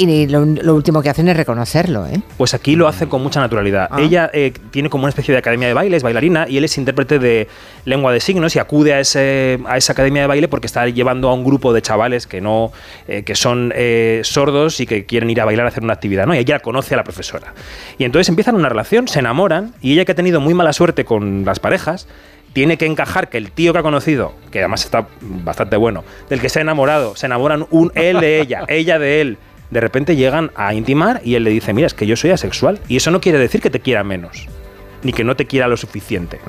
Y 0.00 0.28
lo, 0.28 0.44
lo 0.44 0.76
último 0.76 1.02
que 1.02 1.10
hacen 1.10 1.26
es 1.26 1.36
reconocerlo, 1.36 2.06
¿eh? 2.06 2.22
Pues 2.36 2.54
aquí 2.54 2.76
lo 2.76 2.86
hace 2.86 3.08
con 3.08 3.20
mucha 3.20 3.40
naturalidad. 3.40 3.88
Ah. 3.90 4.00
Ella 4.00 4.30
eh, 4.32 4.52
tiene 4.70 4.88
como 4.88 5.02
una 5.02 5.08
especie 5.08 5.32
de 5.32 5.38
academia 5.38 5.66
de 5.66 5.74
baile, 5.74 5.96
es 5.96 6.04
bailarina, 6.04 6.46
y 6.48 6.56
él 6.56 6.62
es 6.62 6.78
intérprete 6.78 7.18
de 7.18 7.48
lengua 7.84 8.12
de 8.12 8.20
signos 8.20 8.54
y 8.54 8.60
acude 8.60 8.94
a, 8.94 9.00
ese, 9.00 9.58
a 9.66 9.76
esa 9.76 9.94
academia 9.94 10.22
de 10.22 10.28
baile 10.28 10.46
porque 10.46 10.68
está 10.68 10.86
llevando 10.86 11.28
a 11.28 11.34
un 11.34 11.42
grupo 11.42 11.72
de 11.72 11.82
chavales 11.82 12.28
que 12.28 12.40
no 12.40 12.70
eh, 13.08 13.24
que 13.24 13.34
son 13.34 13.72
eh, 13.74 14.20
sordos 14.22 14.78
y 14.78 14.86
que 14.86 15.04
quieren 15.04 15.30
ir 15.30 15.40
a 15.40 15.44
bailar 15.44 15.66
a 15.66 15.70
hacer 15.70 15.82
una 15.82 15.94
actividad, 15.94 16.26
¿no? 16.26 16.34
Y 16.36 16.38
ella 16.38 16.60
conoce 16.60 16.94
a 16.94 16.98
la 16.98 17.04
profesora. 17.04 17.52
Y 17.98 18.04
entonces 18.04 18.28
empiezan 18.28 18.54
una 18.54 18.68
relación, 18.68 19.08
se 19.08 19.18
enamoran, 19.18 19.74
y 19.82 19.94
ella 19.94 20.04
que 20.04 20.12
ha 20.12 20.14
tenido 20.14 20.40
muy 20.40 20.54
mala 20.54 20.72
suerte 20.72 21.04
con 21.04 21.44
las 21.44 21.58
parejas, 21.58 22.06
tiene 22.52 22.76
que 22.76 22.86
encajar 22.86 23.28
que 23.28 23.38
el 23.38 23.50
tío 23.50 23.72
que 23.72 23.80
ha 23.80 23.82
conocido, 23.82 24.32
que 24.52 24.60
además 24.60 24.84
está 24.84 25.08
bastante 25.20 25.76
bueno, 25.76 26.04
del 26.28 26.40
que 26.40 26.48
se 26.48 26.60
ha 26.60 26.62
enamorado, 26.62 27.16
se 27.16 27.26
enamoran 27.26 27.66
un 27.70 27.90
él 27.96 28.20
de 28.20 28.40
ella, 28.40 28.62
ella 28.68 29.00
de 29.00 29.20
él. 29.20 29.38
De 29.70 29.80
repente 29.80 30.16
llegan 30.16 30.50
a 30.56 30.72
intimar 30.74 31.20
y 31.24 31.34
él 31.34 31.44
le 31.44 31.50
dice, 31.50 31.72
mira, 31.72 31.86
es 31.86 31.94
que 31.94 32.06
yo 32.06 32.16
soy 32.16 32.30
asexual. 32.30 32.80
Y 32.88 32.96
eso 32.96 33.10
no 33.10 33.20
quiere 33.20 33.38
decir 33.38 33.60
que 33.60 33.70
te 33.70 33.80
quiera 33.80 34.02
menos, 34.04 34.46
ni 35.02 35.12
que 35.12 35.24
no 35.24 35.36
te 35.36 35.46
quiera 35.46 35.68
lo 35.68 35.76
suficiente. 35.76 36.40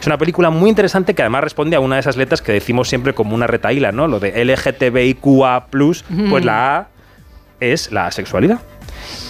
Es 0.00 0.06
una 0.06 0.16
película 0.18 0.48
muy 0.50 0.70
interesante 0.70 1.14
que 1.14 1.22
además 1.22 1.44
responde 1.44 1.76
a 1.76 1.80
una 1.80 1.96
de 1.96 2.00
esas 2.00 2.16
letras 2.16 2.40
que 2.42 2.52
decimos 2.52 2.88
siempre 2.88 3.12
como 3.14 3.34
una 3.34 3.46
retaíla, 3.46 3.92
¿no? 3.92 4.08
Lo 4.08 4.20
de 4.20 4.42
LGTBIQA, 4.44 5.66
pues 6.30 6.44
la 6.44 6.76
A 6.78 6.88
es 7.60 7.92
la 7.92 8.10
sexualidad. 8.10 8.60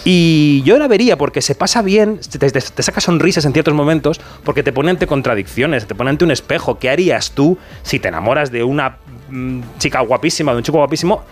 Y 0.05 0.61
yo 0.63 0.77
la 0.79 0.87
vería 0.87 1.17
porque 1.17 1.41
se 1.41 1.53
pasa 1.53 1.81
bien, 1.81 2.19
te, 2.19 2.39
te- 2.39 2.61
te 2.61 2.83
saca 2.83 3.01
sonrisas 3.01 3.43
en 3.45 3.53
ciertos 3.53 3.73
momentos, 3.73 4.19
porque 4.43 4.63
te 4.63 4.71
pone 4.71 4.89
ante 4.89 5.05
contradicciones, 5.07 5.85
te 5.85 5.95
pone 5.95 6.09
ante 6.09 6.23
un 6.23 6.31
espejo. 6.31 6.79
¿Qué 6.79 6.89
harías 6.89 7.31
tú 7.31 7.57
si 7.83 7.99
te 7.99 8.07
enamoras 8.07 8.51
de 8.51 8.63
una 8.63 8.97
mm, 9.29 9.61
chica 9.77 9.99
guapísima, 10.01 10.53
de 10.53 10.57
un 10.59 10.63
chico 10.63 10.77
guapísimo? 10.77 11.23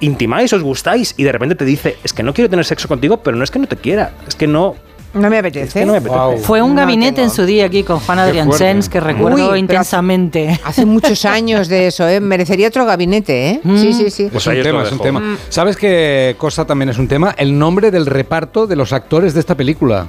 Intimáis, 0.00 0.52
os 0.52 0.62
gustáis 0.62 1.14
y 1.16 1.24
de 1.24 1.32
repente 1.32 1.54
te 1.54 1.64
dice, 1.64 1.96
es 2.04 2.12
que 2.12 2.22
no 2.22 2.34
quiero 2.34 2.50
tener 2.50 2.64
sexo 2.64 2.88
contigo, 2.88 3.18
pero 3.18 3.36
no 3.36 3.44
es 3.44 3.50
que 3.50 3.58
no 3.58 3.66
te 3.66 3.76
quiera, 3.76 4.12
es 4.26 4.34
que 4.34 4.46
no, 4.46 4.74
No 5.14 5.30
me 5.30 5.38
apetece. 5.38 5.80
que 5.80 5.86
no 5.86 5.92
me 5.92 5.98
apetece. 5.98 6.44
Fue 6.44 6.60
un 6.62 6.74
No 6.74 6.82
gabinete 6.82 7.16
tengo. 7.16 7.28
en 7.28 7.34
su 7.34 7.44
día 7.46 7.64
aquí 7.66 7.82
con 7.82 7.98
Juan 8.00 8.18
Adrián. 8.18 8.52
Sens 8.52 8.88
que 8.88 9.00
recuerdo 9.00 9.56
intensamente. 9.56 10.60
Hace 10.64 10.84
muchos 10.84 11.24
años 11.24 11.68
de 11.68 11.86
eso, 11.86 12.06
¿eh? 12.08 12.20
Merecería 12.20 12.68
otro 12.68 12.84
gabinete, 12.84 13.50
¿eh? 13.50 13.60
Sí, 13.64 13.92
sí, 13.94 14.10
sí. 14.10 14.28
Pues 14.30 14.46
Es 14.46 14.56
un 14.56 14.62
tema, 14.62 14.82
es 14.82 14.92
un 14.92 14.98
tema. 14.98 15.36
¿Sabes 15.48 15.76
qué 15.76 16.34
cosa 16.38 16.66
también 16.66 16.88
es 16.90 16.98
un 16.98 17.08
tema? 17.08 17.34
El 17.38 17.58
nombre 17.58 17.90
del 17.90 18.06
reparto 18.06 18.66
de 18.66 18.76
los 18.76 18.92
actores 18.92 19.32
de 19.34 19.40
esta 19.40 19.54
película. 19.56 20.06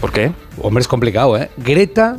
¿Por 0.00 0.10
qué? 0.12 0.32
Hombre, 0.60 0.80
es 0.82 0.88
complicado, 0.88 1.36
¿eh? 1.38 1.50
Greta 1.56 2.16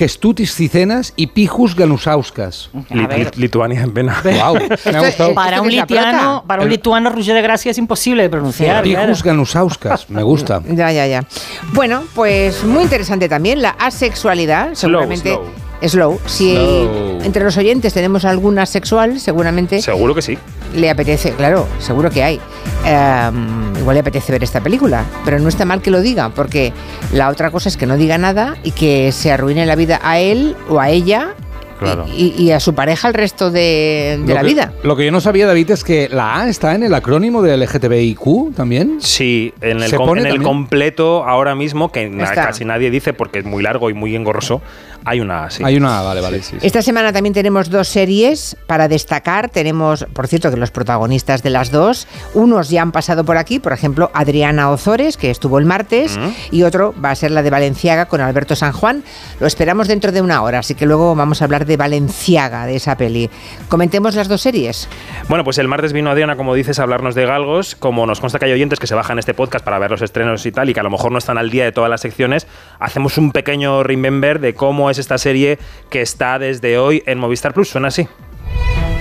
Grinevičiūtė, 0.00 0.10
Kestutis 0.10 0.54
Cicenas 0.54 1.12
y 1.16 1.26
Pijus 1.28 1.74
Ganusauskas. 1.76 2.70
Li- 2.90 3.06
ver. 3.06 3.18
li- 3.36 3.42
Lituania 3.42 3.82
en 3.82 3.92
pena. 3.92 4.16
Wow, 4.24 4.54
me 4.92 4.96
ha 4.96 5.00
gustado. 5.06 5.34
Para 5.34 5.56
¿Esto 5.56 5.62
un 5.80 5.86
plata? 5.86 6.42
para 6.46 6.62
un 6.62 6.66
El- 6.68 6.72
lituano 6.72 7.10
Roger 7.10 7.34
de 7.34 7.42
Gracia 7.42 7.70
es 7.70 7.78
imposible 7.78 8.22
de 8.22 8.30
pronunciar. 8.30 8.82
claro. 8.82 9.06
Pijus 9.06 9.22
Ganusauskas, 9.22 10.08
me 10.10 10.22
gusta. 10.22 10.62
Ya, 10.70 10.90
ya, 10.92 11.06
ya. 11.06 11.24
Bueno, 11.72 12.02
pues 12.14 12.64
muy 12.64 12.82
interesante 12.84 13.28
también 13.28 13.60
la 13.60 13.70
asexualidad. 13.70 14.70
seguramente. 14.74 15.38
Slow. 15.82 16.20
Si 16.26 16.52
Slow. 16.54 17.20
entre 17.22 17.42
los 17.42 17.56
oyentes 17.56 17.94
tenemos 17.94 18.24
alguna 18.26 18.66
sexual, 18.66 19.18
seguramente 19.18 19.80
Seguro 19.80 20.14
que 20.14 20.20
sí. 20.22 20.36
le 20.74 20.90
apetece, 20.90 21.32
claro, 21.32 21.66
seguro 21.78 22.10
que 22.10 22.22
hay. 22.22 22.40
Em, 22.84 23.69
igual 23.80 23.94
le 23.94 24.00
apetece 24.00 24.30
ver 24.32 24.44
esta 24.44 24.60
película, 24.60 25.04
pero 25.24 25.38
no 25.38 25.48
está 25.48 25.64
mal 25.64 25.82
que 25.82 25.90
lo 25.90 26.00
diga, 26.00 26.28
porque 26.30 26.72
la 27.12 27.28
otra 27.28 27.50
cosa 27.50 27.68
es 27.68 27.76
que 27.76 27.86
no 27.86 27.96
diga 27.96 28.18
nada 28.18 28.56
y 28.62 28.70
que 28.72 29.10
se 29.12 29.32
arruine 29.32 29.66
la 29.66 29.74
vida 29.76 29.98
a 30.02 30.18
él 30.20 30.54
o 30.68 30.78
a 30.80 30.90
ella 30.90 31.34
Claro. 31.78 32.04
y, 32.14 32.34
y 32.36 32.50
a 32.52 32.60
su 32.60 32.74
pareja 32.74 33.08
el 33.08 33.14
resto 33.14 33.50
de, 33.50 34.20
la 34.26 34.42
que- 34.42 34.46
vida. 34.46 34.72
Lo 34.82 34.96
que 34.96 35.06
yo 35.06 35.10
no 35.12 35.22
sabía, 35.22 35.46
David, 35.46 35.70
es 35.70 35.82
que 35.82 36.10
la 36.10 36.40
A 36.42 36.48
está 36.50 36.74
en 36.74 36.82
el 36.82 36.92
acrónimo 36.92 37.40
del 37.40 37.60
LGTBIQ 37.62 38.54
también. 38.54 38.98
Sí, 39.00 39.54
en 39.62 39.82
el, 39.82 40.42
completo 40.42 41.24
ahora 41.24 41.54
mismo, 41.54 41.90
que 41.90 42.10
na- 42.10 42.34
casi 42.34 42.66
nadie 42.66 42.90
dice 42.90 43.14
porque 43.14 43.38
es 43.38 43.46
muy 43.46 43.62
largo 43.62 43.88
y 43.88 43.94
muy 43.94 44.14
engorroso, 44.14 44.60
hay 45.04 45.20
una 45.20 45.50
sí. 45.50 45.62
Hay 45.64 45.76
una 45.76 46.02
vale, 46.02 46.20
vale. 46.20 46.40
Esta 46.62 46.82
semana 46.82 47.12
también 47.12 47.32
tenemos 47.32 47.70
dos 47.70 47.88
series 47.88 48.56
para 48.66 48.88
destacar. 48.88 49.48
Tenemos, 49.48 50.04
por 50.12 50.26
cierto, 50.26 50.50
que 50.50 50.56
los 50.56 50.70
protagonistas 50.70 51.42
de 51.42 51.50
las 51.50 51.70
dos, 51.70 52.06
unos 52.34 52.68
ya 52.68 52.82
han 52.82 52.92
pasado 52.92 53.24
por 53.24 53.36
aquí, 53.36 53.58
por 53.58 53.72
ejemplo, 53.72 54.10
Adriana 54.14 54.70
Ozores, 54.70 55.16
que 55.16 55.30
estuvo 55.30 55.58
el 55.58 55.64
martes, 55.64 56.18
y 56.50 56.62
otro 56.62 56.94
va 57.02 57.10
a 57.10 57.14
ser 57.14 57.30
la 57.30 57.42
de 57.42 57.50
Valenciaga 57.50 58.06
con 58.06 58.20
Alberto 58.20 58.56
San 58.56 58.72
Juan. 58.72 59.02
Lo 59.40 59.46
esperamos 59.46 59.88
dentro 59.88 60.12
de 60.12 60.20
una 60.20 60.42
hora, 60.42 60.60
así 60.60 60.74
que 60.74 60.86
luego 60.86 61.14
vamos 61.14 61.40
a 61.40 61.44
hablar 61.44 61.66
de 61.66 61.76
Valenciaga, 61.76 62.66
de 62.66 62.76
esa 62.76 62.96
peli. 62.96 63.30
Comentemos 63.68 64.14
las 64.14 64.28
dos 64.28 64.42
series. 64.42 64.88
Bueno, 65.28 65.44
pues 65.44 65.58
el 65.58 65.68
martes 65.68 65.92
vino 65.92 66.10
Adriana, 66.10 66.36
como 66.36 66.54
dices, 66.54 66.78
a 66.78 66.82
hablarnos 66.82 67.14
de 67.14 67.26
Galgos. 67.26 67.74
Como 67.74 68.06
nos 68.06 68.20
consta 68.20 68.38
que 68.38 68.46
hay 68.46 68.52
oyentes 68.52 68.78
que 68.78 68.86
se 68.86 68.94
bajan 68.94 69.18
este 69.18 69.34
podcast 69.34 69.64
para 69.64 69.78
ver 69.78 69.90
los 69.90 70.02
estrenos 70.02 70.44
y 70.46 70.52
tal, 70.52 70.68
y 70.68 70.74
que 70.74 70.80
a 70.80 70.82
lo 70.82 70.90
mejor 70.90 71.12
no 71.12 71.18
están 71.18 71.38
al 71.38 71.50
día 71.50 71.64
de 71.64 71.72
todas 71.72 71.90
las 71.90 72.00
secciones, 72.00 72.46
hacemos 72.78 73.18
un 73.18 73.32
pequeño 73.32 73.82
remember 73.82 74.40
de 74.40 74.54
cómo 74.54 74.89
es 74.90 74.98
esta 74.98 75.18
serie 75.18 75.58
que 75.88 76.02
está 76.02 76.38
desde 76.38 76.78
hoy 76.78 77.02
en 77.06 77.18
Movistar 77.18 77.54
Plus. 77.54 77.68
Suena 77.68 77.88
así. 77.88 78.08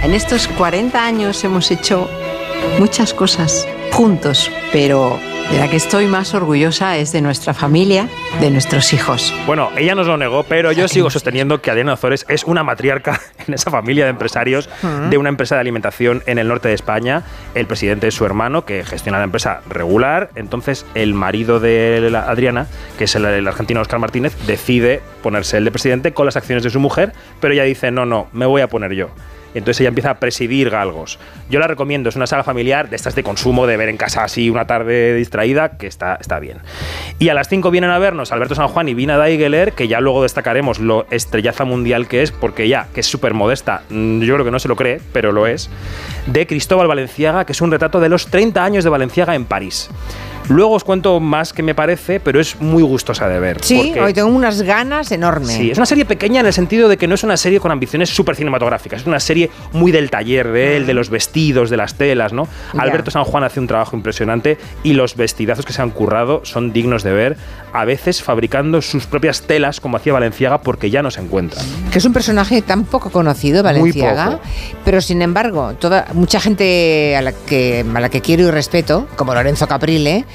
En 0.03 0.13
estos 0.13 0.47
40 0.47 1.03
años 1.03 1.43
hemos 1.43 1.71
hecho 1.71 2.09
muchas 2.79 3.13
cosas 3.13 3.67
juntos, 3.91 4.51
pero 4.71 5.19
de 5.51 5.57
la 5.57 5.67
que 5.67 5.77
estoy 5.77 6.05
más 6.05 6.35
orgullosa 6.35 6.97
es 6.97 7.11
de 7.11 7.21
nuestra 7.21 7.55
familia, 7.55 8.07
de 8.39 8.51
nuestros 8.51 8.93
hijos. 8.93 9.33
Bueno, 9.47 9.71
ella 9.75 9.95
nos 9.95 10.05
lo 10.05 10.15
negó, 10.15 10.43
pero 10.43 10.71
yo 10.71 10.87
sigo 10.87 11.09
sosteniendo 11.09 11.59
que 11.59 11.71
Adriana 11.71 11.93
Ozores 11.93 12.23
es 12.29 12.43
una 12.43 12.63
matriarca 12.63 13.19
en 13.47 13.55
esa 13.55 13.71
familia 13.71 14.03
de 14.05 14.11
empresarios 14.11 14.69
Ujú. 14.83 15.09
de 15.09 15.17
una 15.17 15.29
empresa 15.29 15.55
de 15.55 15.61
alimentación 15.61 16.21
en 16.27 16.37
el 16.37 16.47
norte 16.47 16.67
de 16.67 16.75
España. 16.75 17.23
El 17.55 17.65
presidente 17.65 18.07
es 18.07 18.13
su 18.13 18.25
hermano, 18.25 18.63
que 18.63 18.85
gestiona 18.85 19.17
la 19.17 19.23
empresa 19.23 19.61
regular. 19.67 20.29
Entonces, 20.35 20.85
el 20.93 21.15
marido 21.15 21.59
de 21.59 22.07
la- 22.11 22.29
Adriana, 22.29 22.67
que 22.99 23.05
es 23.05 23.15
el, 23.15 23.25
el 23.25 23.47
argentino 23.47 23.81
Oscar 23.81 23.99
Martínez, 23.99 24.35
decide 24.45 25.01
ponerse 25.23 25.57
el 25.57 25.65
de 25.65 25.71
presidente 25.71 26.13
con 26.13 26.27
las 26.27 26.37
acciones 26.37 26.63
de 26.63 26.69
su 26.69 26.79
mujer, 26.79 27.13
pero 27.39 27.53
ella 27.55 27.63
dice, 27.63 27.89
no, 27.89 28.05
no, 28.05 28.27
me 28.33 28.45
voy 28.45 28.61
a 28.61 28.67
poner 28.67 28.93
yo. 28.93 29.09
Entonces 29.53 29.81
ella 29.81 29.89
empieza 29.89 30.11
a 30.11 30.19
presidir 30.19 30.69
Galgos. 30.69 31.19
Yo 31.49 31.59
la 31.59 31.67
recomiendo, 31.67 32.09
es 32.09 32.15
una 32.15 32.27
saga 32.27 32.43
familiar 32.43 32.89
de 32.89 32.95
estas 32.95 33.15
de 33.15 33.23
consumo, 33.23 33.67
de 33.67 33.77
ver 33.77 33.89
en 33.89 33.97
casa 33.97 34.23
así 34.23 34.49
una 34.49 34.65
tarde 34.65 35.15
distraída, 35.15 35.77
que 35.77 35.87
está, 35.87 36.15
está 36.15 36.39
bien. 36.39 36.59
Y 37.17 37.29
a 37.29 37.33
las 37.33 37.49
5 37.49 37.71
vienen 37.71 37.89
a 37.89 37.99
vernos 37.99 38.31
Alberto 38.31 38.55
San 38.55 38.67
Juan 38.67 38.89
y 38.89 38.93
Vina 38.93 39.17
Daigeler, 39.17 39.73
que 39.73 39.87
ya 39.87 39.99
luego 39.99 40.23
destacaremos 40.23 40.79
lo 40.79 41.05
estrellaza 41.11 41.65
mundial 41.65 42.07
que 42.07 42.21
es, 42.21 42.31
porque 42.31 42.67
ya, 42.67 42.87
que 42.93 43.01
es 43.01 43.07
súper 43.07 43.33
modesta, 43.33 43.81
mm, 43.89 44.21
yo 44.21 44.35
creo 44.35 44.45
que 44.45 44.51
no 44.51 44.59
se 44.59 44.67
lo 44.67 44.75
cree, 44.75 45.01
pero 45.13 45.31
lo 45.31 45.47
es, 45.47 45.69
de 46.27 46.47
Cristóbal 46.47 46.87
Valenciaga, 46.87 47.45
que 47.45 47.53
es 47.53 47.61
un 47.61 47.71
retrato 47.71 47.99
de 47.99 48.09
los 48.09 48.27
30 48.27 48.63
años 48.63 48.83
de 48.83 48.89
Valenciaga 48.89 49.35
en 49.35 49.45
París. 49.45 49.89
Luego 50.49 50.73
os 50.73 50.83
cuento 50.83 51.19
más 51.19 51.53
que 51.53 51.61
me 51.61 51.75
parece, 51.75 52.19
pero 52.19 52.39
es 52.39 52.59
muy 52.59 52.81
gustosa 52.81 53.29
de 53.29 53.39
ver. 53.39 53.57
Sí, 53.61 53.93
hoy 54.01 54.13
tengo 54.13 54.29
unas 54.29 54.63
ganas 54.63 55.11
enormes. 55.11 55.49
Sí, 55.49 55.69
es 55.69 55.77
una 55.77 55.85
serie 55.85 56.05
pequeña 56.05 56.39
en 56.39 56.47
el 56.47 56.53
sentido 56.53 56.89
de 56.89 56.97
que 56.97 57.07
no 57.07 57.13
es 57.13 57.23
una 57.23 57.37
serie 57.37 57.59
con 57.59 57.71
ambiciones 57.71 58.09
súper 58.09 58.35
cinematográficas, 58.35 59.01
es 59.01 59.07
una 59.07 59.19
serie 59.19 59.51
muy 59.73 59.91
del 59.91 60.09
taller 60.09 60.51
de 60.51 60.77
él, 60.77 60.87
de 60.87 60.95
los 60.95 61.11
vestidos, 61.11 61.69
de 61.69 61.77
las 61.77 61.93
telas, 61.93 62.33
¿no? 62.33 62.47
Alberto 62.77 63.11
San 63.11 63.25
Juan 63.25 63.43
hace 63.43 63.59
un 63.59 63.67
trabajo 63.67 63.95
impresionante 63.95 64.57
y 64.83 64.93
los 64.93 65.15
vestidazos 65.15 65.65
que 65.65 65.73
se 65.73 65.83
han 65.83 65.91
currado 65.91 66.41
son 66.43 66.73
dignos 66.73 67.03
de 67.03 67.11
ver, 67.11 67.37
a 67.71 67.85
veces 67.85 68.23
fabricando 68.23 68.81
sus 68.81 69.05
propias 69.05 69.43
telas 69.43 69.79
como 69.79 69.97
hacía 69.97 70.13
Valenciaga 70.13 70.61
porque 70.61 70.89
ya 70.89 71.03
no 71.03 71.11
se 71.11 71.21
encuentran. 71.21 71.63
que 71.91 71.99
es 71.99 72.05
un 72.05 72.13
personaje 72.13 72.63
tan 72.63 72.85
poco 72.85 73.11
conocido, 73.11 73.61
Valenciaga, 73.61 74.31
poco. 74.31 74.43
pero 74.83 74.99
sin 75.01 75.21
embargo, 75.21 75.73
toda 75.79 76.07
mucha 76.13 76.39
gente 76.39 77.15
a 77.15 77.21
la 77.21 77.33
que 77.33 77.85
a 77.93 77.99
la 77.99 78.09
que 78.09 78.21
quiero 78.21 78.47
y 78.47 78.51
respeto, 78.51 79.07
como 79.15 79.33
Lorenzo 79.35 79.67
Caprile 79.67 80.25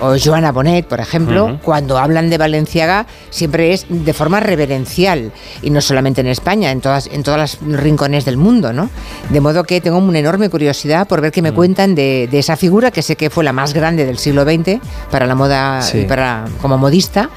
o 0.00 0.16
Joana 0.18 0.52
Bonet, 0.52 0.86
por 0.86 1.00
ejemplo, 1.00 1.58
cuando 1.62 1.98
hablan 1.98 2.30
de 2.30 2.38
Valenciaga 2.38 3.06
siempre 3.30 3.72
es 3.72 3.86
de 3.88 4.12
forma 4.12 4.40
reverencial 4.40 5.32
y 5.62 5.70
no 5.70 5.80
solamente 5.80 6.20
en 6.20 6.26
España, 6.26 6.70
en 6.70 6.80
todas 6.80 7.06
en 7.08 7.22
todos 7.22 7.58
los 7.62 7.80
rincones 7.80 8.24
del 8.24 8.36
mundo, 8.36 8.72
¿no? 8.72 8.90
De 9.30 9.40
modo 9.40 9.64
que 9.64 9.80
tengo 9.80 9.98
una 9.98 10.18
enorme 10.18 10.48
curiosidad 10.48 11.06
por 11.06 11.20
ver 11.20 11.32
qué 11.32 11.40
Mm. 11.40 11.44
me 11.44 11.52
cuentan 11.52 11.94
de, 11.94 12.28
de 12.30 12.38
esa 12.38 12.56
figura 12.56 12.90
que 12.90 13.02
sé 13.02 13.16
que 13.16 13.30
fue 13.30 13.44
la 13.44 13.52
más 13.52 13.72
grande 13.74 14.04
del 14.06 14.18
siglo 14.18 14.44
XX 14.44 14.78
para 15.10 15.26
la 15.26 15.34
moda 15.34 15.82
Sí. 15.82 15.98
y 16.00 16.04
para 16.04 16.44
como 16.60 16.78
modista. 16.78 17.30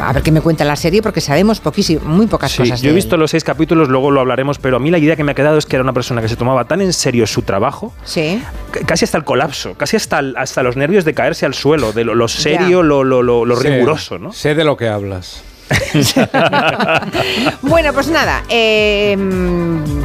A 0.00 0.12
ver 0.12 0.22
qué 0.22 0.30
me 0.32 0.40
cuenta 0.40 0.64
la 0.64 0.76
serie 0.76 1.02
porque 1.02 1.20
sabemos 1.20 1.60
poquísimo, 1.60 2.04
muy 2.04 2.26
pocas 2.26 2.52
Sí, 2.52 2.58
cosas. 2.58 2.80
yo 2.82 2.90
he 2.90 2.94
visto 2.94 3.16
los 3.16 3.30
seis 3.30 3.44
capítulos, 3.44 3.88
luego 3.88 4.10
lo 4.10 4.20
hablaremos, 4.20 4.58
pero 4.58 4.76
a 4.76 4.80
mí 4.80 4.90
la 4.90 4.98
idea 4.98 5.16
que 5.16 5.24
me 5.24 5.32
ha 5.32 5.34
quedado 5.34 5.58
es 5.58 5.66
que 5.66 5.76
era 5.76 5.82
una 5.82 5.92
persona 5.92 6.20
que 6.22 6.28
se 6.28 6.36
tomaba 6.36 6.64
tan 6.66 6.80
en 6.80 6.92
serio 6.92 7.26
su 7.26 7.42
trabajo, 7.42 7.92
Sí. 8.04 8.42
casi 8.86 9.04
hasta 9.04 9.18
el 9.18 9.24
colapso, 9.24 9.74
casi 9.74 9.96
hasta, 9.96 10.18
el- 10.18 10.36
hasta 10.36 10.62
los 10.62 10.76
nervios 10.76 11.04
de 11.04 11.14
caerse 11.14 11.46
al 11.46 11.54
suelo, 11.54 11.92
de 11.92 12.01
lo, 12.04 12.14
lo 12.14 12.28
serio, 12.28 12.82
lo, 12.82 13.04
lo, 13.04 13.22
lo, 13.22 13.44
lo 13.44 13.56
Sé- 13.56 13.70
riguroso, 13.70 14.18
¿no? 14.18 14.32
Sé 14.32 14.54
de 14.54 14.64
lo 14.64 14.76
que 14.76 14.88
hablas. 14.88 15.42
Bueno, 17.62 17.92
pues 17.92 18.08
nada, 18.08 18.42
eh, 18.48 19.16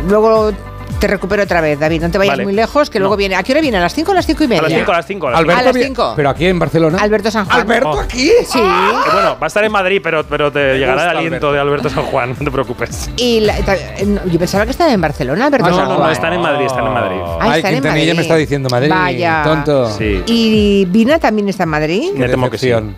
luego 0.08 0.52
te 1.00 1.08
recupero 1.08 1.44
otra 1.44 1.62
vez, 1.62 1.80
David. 1.80 2.02
No 2.02 2.10
te 2.12 2.18
vayas 2.18 2.34
Vale. 2.34 2.44
muy 2.44 2.54
lejos, 2.54 2.90
que 2.90 3.00
luego 3.00 3.16
viene. 3.16 3.36
¿A 3.36 3.44
qué 3.44 3.52
hora 3.54 3.62
viene? 3.62 3.78
¿A 3.78 3.82
las 3.82 3.94
5 3.94 4.10
o 4.10 4.14
a 4.14 4.16
las 4.16 4.26
5 4.26 4.44
y 4.44 4.48
media? 4.48 4.60
A 4.60 4.64
las 4.70 4.74
5, 4.80 4.92
a 4.92 4.96
las 4.96 5.06
5. 5.06 5.28
Alberto 5.28 5.60
a 5.60 5.64
las 5.64 5.74
vi- 5.76 5.84
5. 5.84 6.14
Pero 6.16 6.30
aquí 6.30 6.46
en 6.48 6.60
Barcelona. 6.60 6.98
Alberto 7.00 7.32
San 7.32 7.46
Juan. 7.46 7.60
¿Alberto 7.62 8.00
aquí? 8.00 8.32
Sí. 8.46 8.60
Eh, 8.60 9.12
Bueno, 9.14 9.38
va 9.40 9.46
a 9.46 9.48
estar 9.48 9.64
en 9.64 9.72
Madrid, 9.72 10.00
pero, 10.04 10.24
pero 10.26 10.52
te 10.52 10.78
llegará 10.78 11.04
el 11.04 11.18
aliento 11.18 11.48
Alberto. 11.50 11.52
de 11.54 11.60
Alberto 11.60 11.90
San 11.90 12.04
Juan, 12.06 12.30
no 12.40 12.46
te 12.46 12.52
preocupes. 12.52 13.10
Y 13.18 13.40
la- 13.42 13.58
ta- 13.62 13.76
eh, 13.76 14.06
no, 14.06 14.26
yo 14.26 14.40
pensaba 14.40 14.66
que 14.66 14.72
estaba 14.72 14.92
en 14.92 15.02
Barcelona, 15.02 15.46
Alberto 15.46 15.70
No, 15.70 15.76
San 15.76 15.86
no, 15.86 15.92
no, 15.94 15.98
Juan. 16.00 16.12
están 16.12 16.34
en 16.34 16.42
Madrid, 16.42 16.66
están 16.66 16.86
en 16.88 16.94
Madrid. 16.94 17.18
Ah, 17.24 17.38
Ay, 17.42 17.58
están 17.58 17.74
en 17.74 17.82
Quintanilla 17.82 18.06
Madrid. 18.06 18.16
me 18.16 18.22
está 18.22 18.36
diciendo 18.36 18.70
Madrid. 18.70 18.90
Vaya. 18.90 19.42
Tonto. 19.44 19.90
Sí. 19.92 20.24
¿Y 20.26 20.86
Vina 20.86 21.20
también 21.20 21.50
está 21.50 21.64
en 21.64 21.70
Madrid? 21.70 22.10
Me 22.16 22.28
temo 22.28 22.50
que 22.50 22.58
sí. 22.58 22.68
Decepción. 22.68 22.96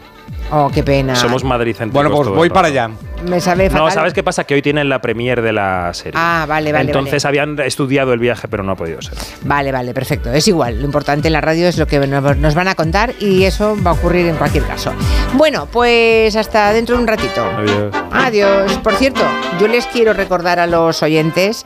Oh, 0.51 0.69
qué 0.73 0.83
pena. 0.83 1.15
Somos 1.15 1.43
madricéntricos 1.43 1.93
Bueno, 1.93 2.15
pues 2.15 2.29
voy 2.29 2.49
para 2.49 2.67
allá. 2.69 2.89
Me 3.27 3.39
sabe 3.39 3.69
fatal. 3.69 3.85
No, 3.85 3.91
¿sabes 3.91 4.13
qué 4.13 4.23
pasa? 4.23 4.45
Que 4.45 4.55
hoy 4.55 4.61
tienen 4.61 4.89
la 4.89 4.99
premier 4.99 5.41
de 5.41 5.51
la 5.51 5.93
serie. 5.93 6.13
Ah, 6.15 6.45
vale, 6.47 6.71
vale, 6.71 6.85
Entonces 6.85 7.25
habían 7.25 7.59
estudiado 7.59 8.13
el 8.13 8.19
viaje, 8.19 8.47
pero 8.47 8.63
no 8.63 8.71
ha 8.71 8.75
podido 8.75 9.01
ser. 9.01 9.13
Vale, 9.43 9.71
vale, 9.71 9.93
perfecto. 9.93 10.31
Es 10.31 10.47
igual. 10.47 10.79
Lo 10.79 10.85
importante 10.85 11.27
en 11.27 11.33
la 11.33 11.41
radio 11.41 11.67
es 11.67 11.77
lo 11.77 11.85
que 11.85 11.99
nos 11.99 12.37
nos 12.37 12.55
van 12.55 12.67
a 12.67 12.75
contar 12.75 13.13
y 13.19 13.43
eso 13.43 13.77
va 13.85 13.91
a 13.91 13.93
ocurrir 13.93 14.25
en 14.25 14.37
cualquier 14.37 14.63
caso. 14.65 14.91
Bueno, 15.33 15.67
pues 15.71 16.35
hasta 16.35 16.71
dentro 16.73 16.95
de 16.95 17.01
un 17.01 17.07
ratito. 17.07 17.43
Adiós. 17.45 17.95
Adiós. 18.11 18.79
Por 18.83 18.93
cierto, 18.95 19.21
yo 19.59 19.67
les 19.67 19.85
quiero 19.87 20.13
recordar 20.13 20.59
a 20.59 20.65
los 20.67 21.03
oyentes 21.03 21.65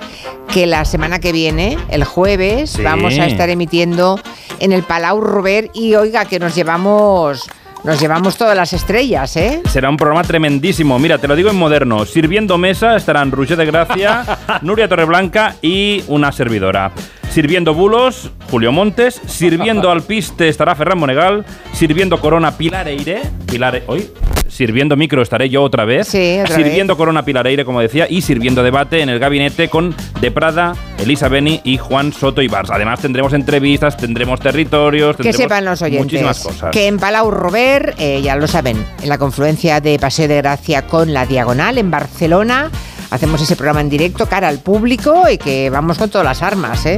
que 0.52 0.66
la 0.66 0.86
semana 0.86 1.20
que 1.20 1.32
viene, 1.32 1.78
el 1.90 2.04
jueves, 2.04 2.72
Sí. 2.72 2.82
vamos 2.84 3.18
a 3.20 3.28
estar 3.28 3.50
emitiendo 3.50 4.20
en 4.60 4.72
el 4.72 4.84
Palau 4.84 5.22
Robert 5.22 5.70
y 5.74 5.96
oiga 5.96 6.26
que 6.26 6.40
nos 6.40 6.56
llevamos 6.56 7.48
nos 7.84 8.00
llevamos 8.00 8.38
todas 8.38 8.56
las 8.56 8.74
estrellas, 8.74 9.36
¿eh? 9.36 9.62
Será 9.70 9.90
un 9.90 9.98
programa 9.98 10.24
tremendísimo. 10.24 10.98
Mira, 11.00 11.18
te 11.18 11.28
lo 11.28 11.36
digo 11.36 11.50
en 11.50 11.58
moderno. 11.58 12.06
Sirviendo 12.06 12.58
mesa 12.58 12.96
estarán 12.96 13.32
Roger 13.32 13.58
de 13.58 13.66
Gracia, 13.66 14.38
Nuria 14.62 14.88
Torreblanca 14.88 15.56
y 15.62 16.04
una 16.08 16.32
servidora. 16.32 16.92
Sirviendo 17.30 17.74
bulos, 17.74 18.32
Julio 18.50 18.72
Montes. 18.72 19.22
Sirviendo 19.26 19.92
alpiste 19.92 20.48
estará 20.48 20.76
Ferran 20.76 21.00
Monegal. 21.00 21.46
Sirviendo 21.74 22.20
corona 22.20 22.58
Pilareire. 22.58 23.22
Pilar, 23.48 23.82
hoy. 23.88 24.10
Sirviendo 24.54 24.96
micro 24.96 25.24
estaré 25.24 25.50
yo 25.50 25.64
otra 25.64 25.84
vez. 25.84 26.08
Sí, 26.08 26.38
otra 26.40 26.56
sirviendo 26.56 26.96
corona 26.96 27.26
Pilareire, 27.26 27.66
como 27.66 27.82
decía. 27.82 28.06
Y 28.08 28.22
sirviendo 28.22 28.62
debate 28.62 29.02
en 29.02 29.10
el 29.10 29.18
gabinete 29.18 29.68
con 29.68 29.96
De 30.22 30.30
Prada, 30.30 30.76
Elisa 31.00 31.28
Beni 31.28 31.60
y 31.64 31.80
Juan 31.80 32.14
Soto 32.14 32.40
Ibars. 32.40 32.70
Además 32.70 33.00
tendremos 33.00 33.34
entrevistas, 33.34 33.98
tendremos 33.98 34.40
territorios. 34.40 35.16
Que 35.16 35.24
tendremos 35.24 35.42
sepan 35.42 35.66
los 35.66 35.82
oyentes 35.82 36.04
Muchísimas 36.04 36.40
cosas. 36.40 36.70
que 36.72 36.86
en 36.86 37.00
Palau 37.00 37.32
Robert, 37.32 37.96
eh, 37.98 38.22
ya 38.22 38.36
lo 38.36 38.46
saben, 38.48 38.78
en 39.02 39.10
la 39.10 39.18
confluencia 39.18 39.82
de 39.82 39.98
Paseo 39.98 40.28
de 40.28 40.38
Gracia 40.38 40.84
con 40.84 41.14
la 41.14 41.26
Diagonal 41.26 41.80
en 41.80 41.90
Barcelona, 41.90 42.70
hacemos 43.10 43.42
ese 43.42 43.56
programa 43.56 43.82
en 43.82 43.90
directo 43.90 44.28
cara 44.28 44.50
al 44.50 44.60
público 44.60 45.28
y 45.32 45.40
que 45.40 45.72
vamos 45.72 45.98
con 45.98 46.12
todas 46.12 46.26
las 46.26 46.44
armas, 46.44 46.86
¿eh? 46.86 46.98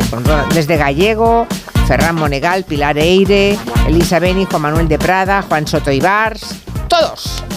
Desde 0.53 0.75
Gallego, 0.75 1.47
Ferran 1.87 2.15
Monegal, 2.15 2.65
Pilar 2.65 2.97
Eire, 2.97 3.57
Elisa 3.87 4.19
Beni, 4.19 4.43
Juan 4.43 4.61
Manuel 4.61 4.89
de 4.89 4.99
Prada, 4.99 5.41
Juan 5.41 5.65
Soto 5.65 5.91
Ibars, 5.91 6.55
todos. 6.95 7.54